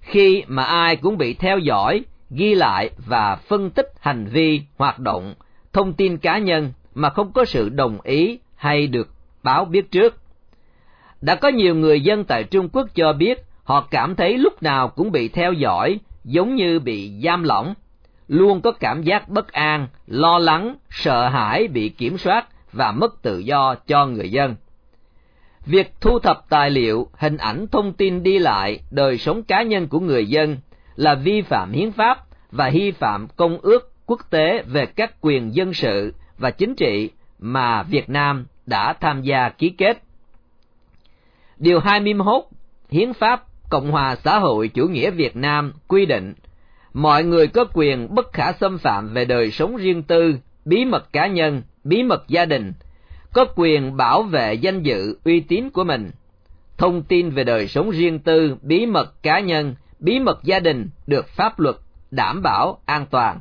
khi 0.00 0.44
mà 0.46 0.64
ai 0.64 0.96
cũng 0.96 1.18
bị 1.18 1.34
theo 1.34 1.58
dõi, 1.58 2.04
ghi 2.30 2.54
lại 2.54 2.90
và 3.06 3.36
phân 3.36 3.70
tích 3.70 3.92
hành 4.00 4.26
vi, 4.26 4.62
hoạt 4.76 4.98
động, 4.98 5.34
thông 5.72 5.92
tin 5.92 6.18
cá 6.18 6.38
nhân 6.38 6.72
mà 6.94 7.10
không 7.10 7.32
có 7.32 7.44
sự 7.44 7.68
đồng 7.68 8.00
ý 8.00 8.38
hay 8.64 8.86
được 8.86 9.08
báo 9.42 9.64
biết 9.64 9.90
trước. 9.90 10.14
Đã 11.20 11.34
có 11.34 11.48
nhiều 11.48 11.74
người 11.74 12.00
dân 12.00 12.24
tại 12.24 12.44
Trung 12.44 12.68
Quốc 12.68 12.88
cho 12.94 13.12
biết 13.12 13.44
họ 13.64 13.88
cảm 13.90 14.16
thấy 14.16 14.38
lúc 14.38 14.62
nào 14.62 14.88
cũng 14.88 15.12
bị 15.12 15.28
theo 15.28 15.52
dõi, 15.52 15.98
giống 16.24 16.54
như 16.54 16.78
bị 16.78 17.12
giam 17.24 17.42
lỏng, 17.42 17.74
luôn 18.28 18.60
có 18.60 18.72
cảm 18.72 19.02
giác 19.02 19.28
bất 19.28 19.52
an, 19.52 19.88
lo 20.06 20.38
lắng, 20.38 20.76
sợ 20.90 21.28
hãi 21.28 21.68
bị 21.68 21.88
kiểm 21.88 22.18
soát 22.18 22.46
và 22.72 22.92
mất 22.92 23.22
tự 23.22 23.38
do 23.38 23.74
cho 23.86 24.06
người 24.06 24.30
dân. 24.30 24.56
Việc 25.66 25.92
thu 26.00 26.18
thập 26.18 26.48
tài 26.48 26.70
liệu, 26.70 27.08
hình 27.18 27.36
ảnh 27.36 27.66
thông 27.72 27.92
tin 27.92 28.22
đi 28.22 28.38
lại, 28.38 28.80
đời 28.90 29.18
sống 29.18 29.42
cá 29.42 29.62
nhân 29.62 29.88
của 29.88 30.00
người 30.00 30.26
dân 30.26 30.56
là 30.96 31.14
vi 31.14 31.42
phạm 31.42 31.72
hiến 31.72 31.92
pháp 31.92 32.18
và 32.50 32.70
vi 32.70 32.90
phạm 32.90 33.28
công 33.36 33.58
ước 33.62 33.92
quốc 34.06 34.20
tế 34.30 34.62
về 34.62 34.86
các 34.86 35.14
quyền 35.20 35.54
dân 35.54 35.74
sự 35.74 36.14
và 36.38 36.50
chính 36.50 36.74
trị 36.74 37.10
mà 37.38 37.82
Việt 37.82 38.10
Nam 38.10 38.46
đã 38.66 38.92
tham 38.92 39.22
gia 39.22 39.48
ký 39.48 39.70
kết. 39.70 40.02
Điều 41.56 41.80
21 41.80 42.44
Hiến 42.90 43.12
pháp 43.12 43.44
Cộng 43.70 43.90
hòa 43.90 44.16
xã 44.16 44.38
hội 44.38 44.68
chủ 44.68 44.88
nghĩa 44.88 45.10
Việt 45.10 45.36
Nam 45.36 45.72
quy 45.88 46.06
định 46.06 46.34
mọi 46.94 47.24
người 47.24 47.46
có 47.46 47.64
quyền 47.74 48.14
bất 48.14 48.32
khả 48.32 48.52
xâm 48.52 48.78
phạm 48.78 49.14
về 49.14 49.24
đời 49.24 49.50
sống 49.50 49.76
riêng 49.76 50.02
tư, 50.02 50.36
bí 50.64 50.84
mật 50.84 51.12
cá 51.12 51.26
nhân, 51.26 51.62
bí 51.84 52.02
mật 52.02 52.24
gia 52.28 52.44
đình, 52.44 52.72
có 53.32 53.44
quyền 53.56 53.96
bảo 53.96 54.22
vệ 54.22 54.54
danh 54.54 54.82
dự, 54.82 55.16
uy 55.24 55.40
tín 55.40 55.70
của 55.70 55.84
mình. 55.84 56.10
Thông 56.78 57.02
tin 57.02 57.30
về 57.30 57.44
đời 57.44 57.68
sống 57.68 57.90
riêng 57.90 58.18
tư, 58.18 58.56
bí 58.62 58.86
mật 58.86 59.22
cá 59.22 59.40
nhân, 59.40 59.74
bí 59.98 60.18
mật 60.18 60.44
gia 60.44 60.60
đình 60.60 60.88
được 61.06 61.28
pháp 61.28 61.60
luật 61.60 61.76
đảm 62.10 62.42
bảo 62.42 62.78
an 62.86 63.06
toàn. 63.10 63.40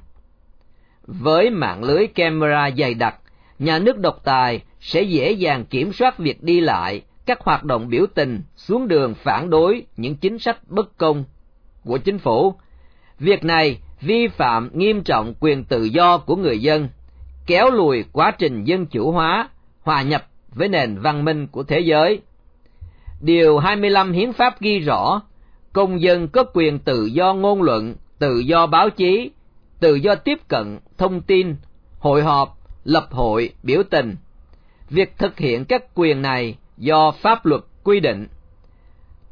Với 1.07 1.49
mạng 1.49 1.83
lưới 1.83 2.07
camera 2.07 2.69
dày 2.77 2.93
đặc, 2.93 3.15
nhà 3.59 3.79
nước 3.79 3.99
độc 3.99 4.21
tài 4.23 4.61
sẽ 4.83 5.01
dễ 5.01 5.31
dàng 5.31 5.65
kiểm 5.65 5.93
soát 5.93 6.17
việc 6.17 6.43
đi 6.43 6.61
lại, 6.61 7.01
các 7.25 7.39
hoạt 7.41 7.63
động 7.63 7.89
biểu 7.89 8.05
tình, 8.15 8.41
xuống 8.55 8.87
đường 8.87 9.13
phản 9.15 9.49
đối 9.49 9.83
những 9.97 10.15
chính 10.15 10.39
sách 10.39 10.57
bất 10.67 10.97
công 10.97 11.23
của 11.83 11.97
chính 11.97 12.19
phủ. 12.19 12.53
Việc 13.19 13.43
này 13.43 13.77
vi 14.01 14.27
phạm 14.27 14.69
nghiêm 14.73 15.03
trọng 15.03 15.33
quyền 15.39 15.63
tự 15.63 15.83
do 15.83 16.17
của 16.17 16.35
người 16.35 16.59
dân, 16.59 16.89
kéo 17.45 17.69
lùi 17.69 18.03
quá 18.11 18.31
trình 18.31 18.63
dân 18.63 18.85
chủ 18.85 19.11
hóa, 19.11 19.49
hòa 19.81 20.01
nhập 20.01 20.25
với 20.49 20.67
nền 20.67 20.99
văn 20.99 21.25
minh 21.25 21.47
của 21.47 21.63
thế 21.63 21.79
giới. 21.79 22.21
Điều 23.21 23.57
25 23.57 24.11
Hiến 24.11 24.33
pháp 24.33 24.61
ghi 24.61 24.79
rõ, 24.79 25.21
công 25.73 26.01
dân 26.01 26.27
có 26.27 26.43
quyền 26.53 26.79
tự 26.79 27.05
do 27.05 27.33
ngôn 27.33 27.61
luận, 27.61 27.95
tự 28.19 28.39
do 28.39 28.67
báo 28.67 28.89
chí, 28.89 29.31
tự 29.79 29.95
do 29.95 30.15
tiếp 30.15 30.39
cận 30.47 30.79
thông 30.97 31.21
tin, 31.21 31.55
hội 31.99 32.23
họp, 32.23 32.57
lập 32.83 33.07
hội, 33.11 33.53
biểu 33.63 33.83
tình. 33.89 34.15
Việc 34.93 35.17
thực 35.17 35.39
hiện 35.39 35.65
các 35.65 35.83
quyền 35.95 36.21
này 36.21 36.55
do 36.77 37.11
pháp 37.11 37.45
luật 37.45 37.61
quy 37.83 37.99
định. 37.99 38.27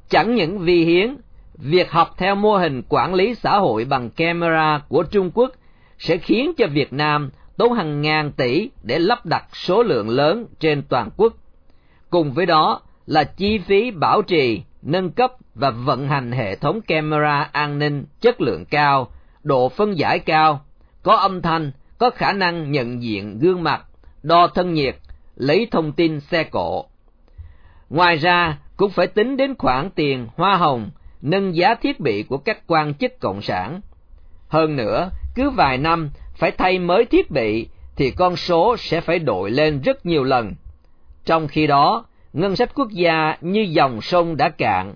Chẳng 0.09 0.35
những 0.35 0.59
vi 0.59 0.85
hiến, 0.85 1.17
việc 1.57 1.91
học 1.91 2.09
theo 2.17 2.35
mô 2.35 2.57
hình 2.57 2.81
quản 2.89 3.13
lý 3.13 3.35
xã 3.35 3.57
hội 3.57 3.85
bằng 3.85 4.09
camera 4.09 4.81
của 4.89 5.03
Trung 5.03 5.31
Quốc 5.33 5.51
sẽ 5.97 6.17
khiến 6.17 6.51
cho 6.57 6.67
Việt 6.67 6.93
Nam 6.93 7.29
tốn 7.57 7.73
hàng 7.73 8.01
ngàn 8.01 8.31
tỷ 8.31 8.69
để 8.83 8.99
lắp 8.99 9.25
đặt 9.25 9.45
số 9.53 9.83
lượng 9.83 10.09
lớn 10.09 10.45
trên 10.59 10.83
toàn 10.89 11.09
quốc. 11.17 11.33
Cùng 12.09 12.31
với 12.31 12.45
đó 12.45 12.81
là 13.05 13.23
chi 13.23 13.57
phí 13.57 13.91
bảo 13.91 14.21
trì, 14.21 14.61
nâng 14.81 15.11
cấp 15.11 15.31
và 15.55 15.69
vận 15.69 16.07
hành 16.07 16.31
hệ 16.31 16.55
thống 16.55 16.81
camera 16.81 17.49
an 17.51 17.79
ninh 17.79 18.05
chất 18.21 18.41
lượng 18.41 18.65
cao, 18.65 19.11
độ 19.43 19.69
phân 19.69 19.97
giải 19.97 20.19
cao, 20.19 20.65
có 21.03 21.15
âm 21.15 21.41
thanh, 21.41 21.71
có 21.97 22.09
khả 22.09 22.33
năng 22.33 22.71
nhận 22.71 23.03
diện 23.03 23.39
gương 23.39 23.63
mặt, 23.63 23.85
đo 24.23 24.47
thân 24.47 24.73
nhiệt, 24.73 24.95
lấy 25.41 25.67
thông 25.71 25.91
tin 25.91 26.19
xe 26.19 26.43
cộ. 26.43 26.85
Ngoài 27.89 28.17
ra, 28.17 28.57
cũng 28.77 28.91
phải 28.91 29.07
tính 29.07 29.37
đến 29.37 29.55
khoản 29.57 29.89
tiền 29.89 30.27
hoa 30.35 30.57
hồng, 30.57 30.89
nâng 31.21 31.55
giá 31.55 31.75
thiết 31.75 31.99
bị 31.99 32.23
của 32.23 32.37
các 32.37 32.67
quan 32.67 32.93
chức 32.93 33.19
cộng 33.19 33.41
sản. 33.41 33.81
Hơn 34.47 34.75
nữa, 34.75 35.09
cứ 35.35 35.49
vài 35.49 35.77
năm 35.77 36.09
phải 36.35 36.51
thay 36.51 36.79
mới 36.79 37.05
thiết 37.05 37.31
bị 37.31 37.67
thì 37.95 38.11
con 38.11 38.35
số 38.35 38.77
sẽ 38.77 39.01
phải 39.01 39.19
đổi 39.19 39.51
lên 39.51 39.81
rất 39.81 40.05
nhiều 40.05 40.23
lần. 40.23 40.53
Trong 41.25 41.47
khi 41.47 41.67
đó, 41.67 42.05
ngân 42.33 42.55
sách 42.55 42.71
quốc 42.75 42.89
gia 42.91 43.37
như 43.41 43.61
dòng 43.61 44.01
sông 44.01 44.37
đã 44.37 44.49
cạn, 44.49 44.93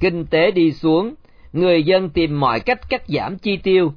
kinh 0.00 0.26
tế 0.26 0.50
đi 0.50 0.72
xuống, 0.72 1.14
người 1.52 1.82
dân 1.82 2.10
tìm 2.10 2.40
mọi 2.40 2.60
cách 2.60 2.88
cắt 2.88 3.02
giảm 3.08 3.38
chi 3.38 3.56
tiêu. 3.56 3.92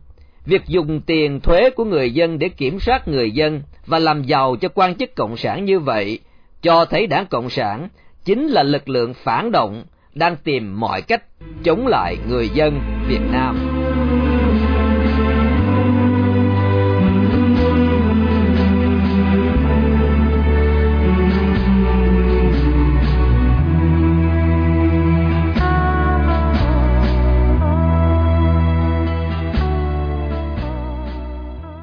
Việc 0.46 0.62
dùng 0.68 1.02
tiền 1.02 1.40
thuế 1.40 1.70
của 1.70 1.86
người 1.86 2.12
dân 2.12 2.40
để 2.40 2.50
kiểm 2.50 2.80
soát 2.80 3.08
người 3.08 3.32
dân 3.32 3.62
và 3.86 4.00
làm 4.00 4.24
giàu 4.24 4.56
cho 4.56 4.70
quan 4.70 4.96
chức 4.96 5.16
cộng 5.16 5.38
sản 5.38 5.66
như 5.66 5.80
vậy, 5.80 6.20
cho 6.62 6.86
thấy 6.86 7.08
đảng 7.08 7.26
Cộng 7.26 7.50
sản 7.50 7.88
chính 8.26 8.48
là 8.48 8.64
lực 8.64 8.90
lượng 8.90 9.14
phản 9.14 9.52
động 9.52 9.84
đang 10.14 10.36
tìm 10.36 10.80
mọi 10.80 11.02
cách 11.02 11.24
chống 11.64 11.88
lại 11.88 12.18
người 12.30 12.50
dân 12.50 12.82
Việt 13.08 13.22
Nam. 13.32 13.91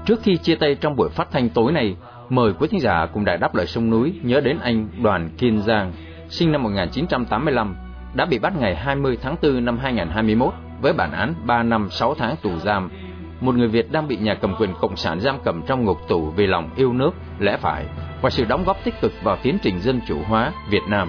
Trước 0.09 0.23
khi 0.23 0.37
chia 0.37 0.55
tay 0.55 0.75
trong 0.75 0.97
buổi 0.97 1.09
phát 1.09 1.29
thanh 1.31 1.49
tối 1.49 1.73
nay, 1.73 1.97
mời 2.29 2.53
quý 2.59 2.69
thính 2.71 2.81
giả 2.81 3.07
cùng 3.07 3.25
Đại 3.25 3.39
đáp 3.39 3.55
lời 3.55 3.67
sông 3.67 3.91
núi 3.91 4.21
nhớ 4.23 4.41
đến 4.41 4.59
anh 4.63 4.89
Đoàn 5.03 5.31
Kiên 5.39 5.63
Giang, 5.63 5.93
sinh 6.29 6.53
năm 6.53 6.63
1985, 6.63 7.77
đã 8.15 8.25
bị 8.25 8.39
bắt 8.39 8.53
ngày 8.59 8.77
20 8.77 9.19
tháng 9.23 9.37
4 9.43 9.65
năm 9.65 9.79
2021 9.79 10.55
với 10.81 10.93
bản 10.93 11.13
án 11.13 11.35
3 11.47 11.63
năm 11.63 11.91
6 11.91 12.15
tháng 12.15 12.37
tù 12.43 12.59
giam. 12.59 12.91
Một 13.41 13.55
người 13.55 13.69
Việt 13.69 13.93
đang 13.93 14.09
bị 14.09 14.17
nhà 14.17 14.35
cầm 14.35 14.55
quyền 14.59 14.75
Cộng 14.81 14.97
sản 14.97 15.21
giam 15.21 15.37
cầm 15.45 15.63
trong 15.67 15.85
ngục 15.85 15.99
tù 16.09 16.31
vì 16.37 16.47
lòng 16.47 16.71
yêu 16.77 16.93
nước, 16.93 17.11
lẽ 17.39 17.57
phải 17.61 17.87
và 18.23 18.31
sự 18.31 18.45
đóng 18.45 18.65
góp 18.65 18.85
tích 18.85 19.01
cực 19.01 19.13
vào 19.23 19.37
tiến 19.43 19.59
trình 19.63 19.81
dân 19.81 20.01
chủ 20.09 20.19
hóa 20.29 20.53
Việt 20.71 20.83
Nam. 20.89 21.09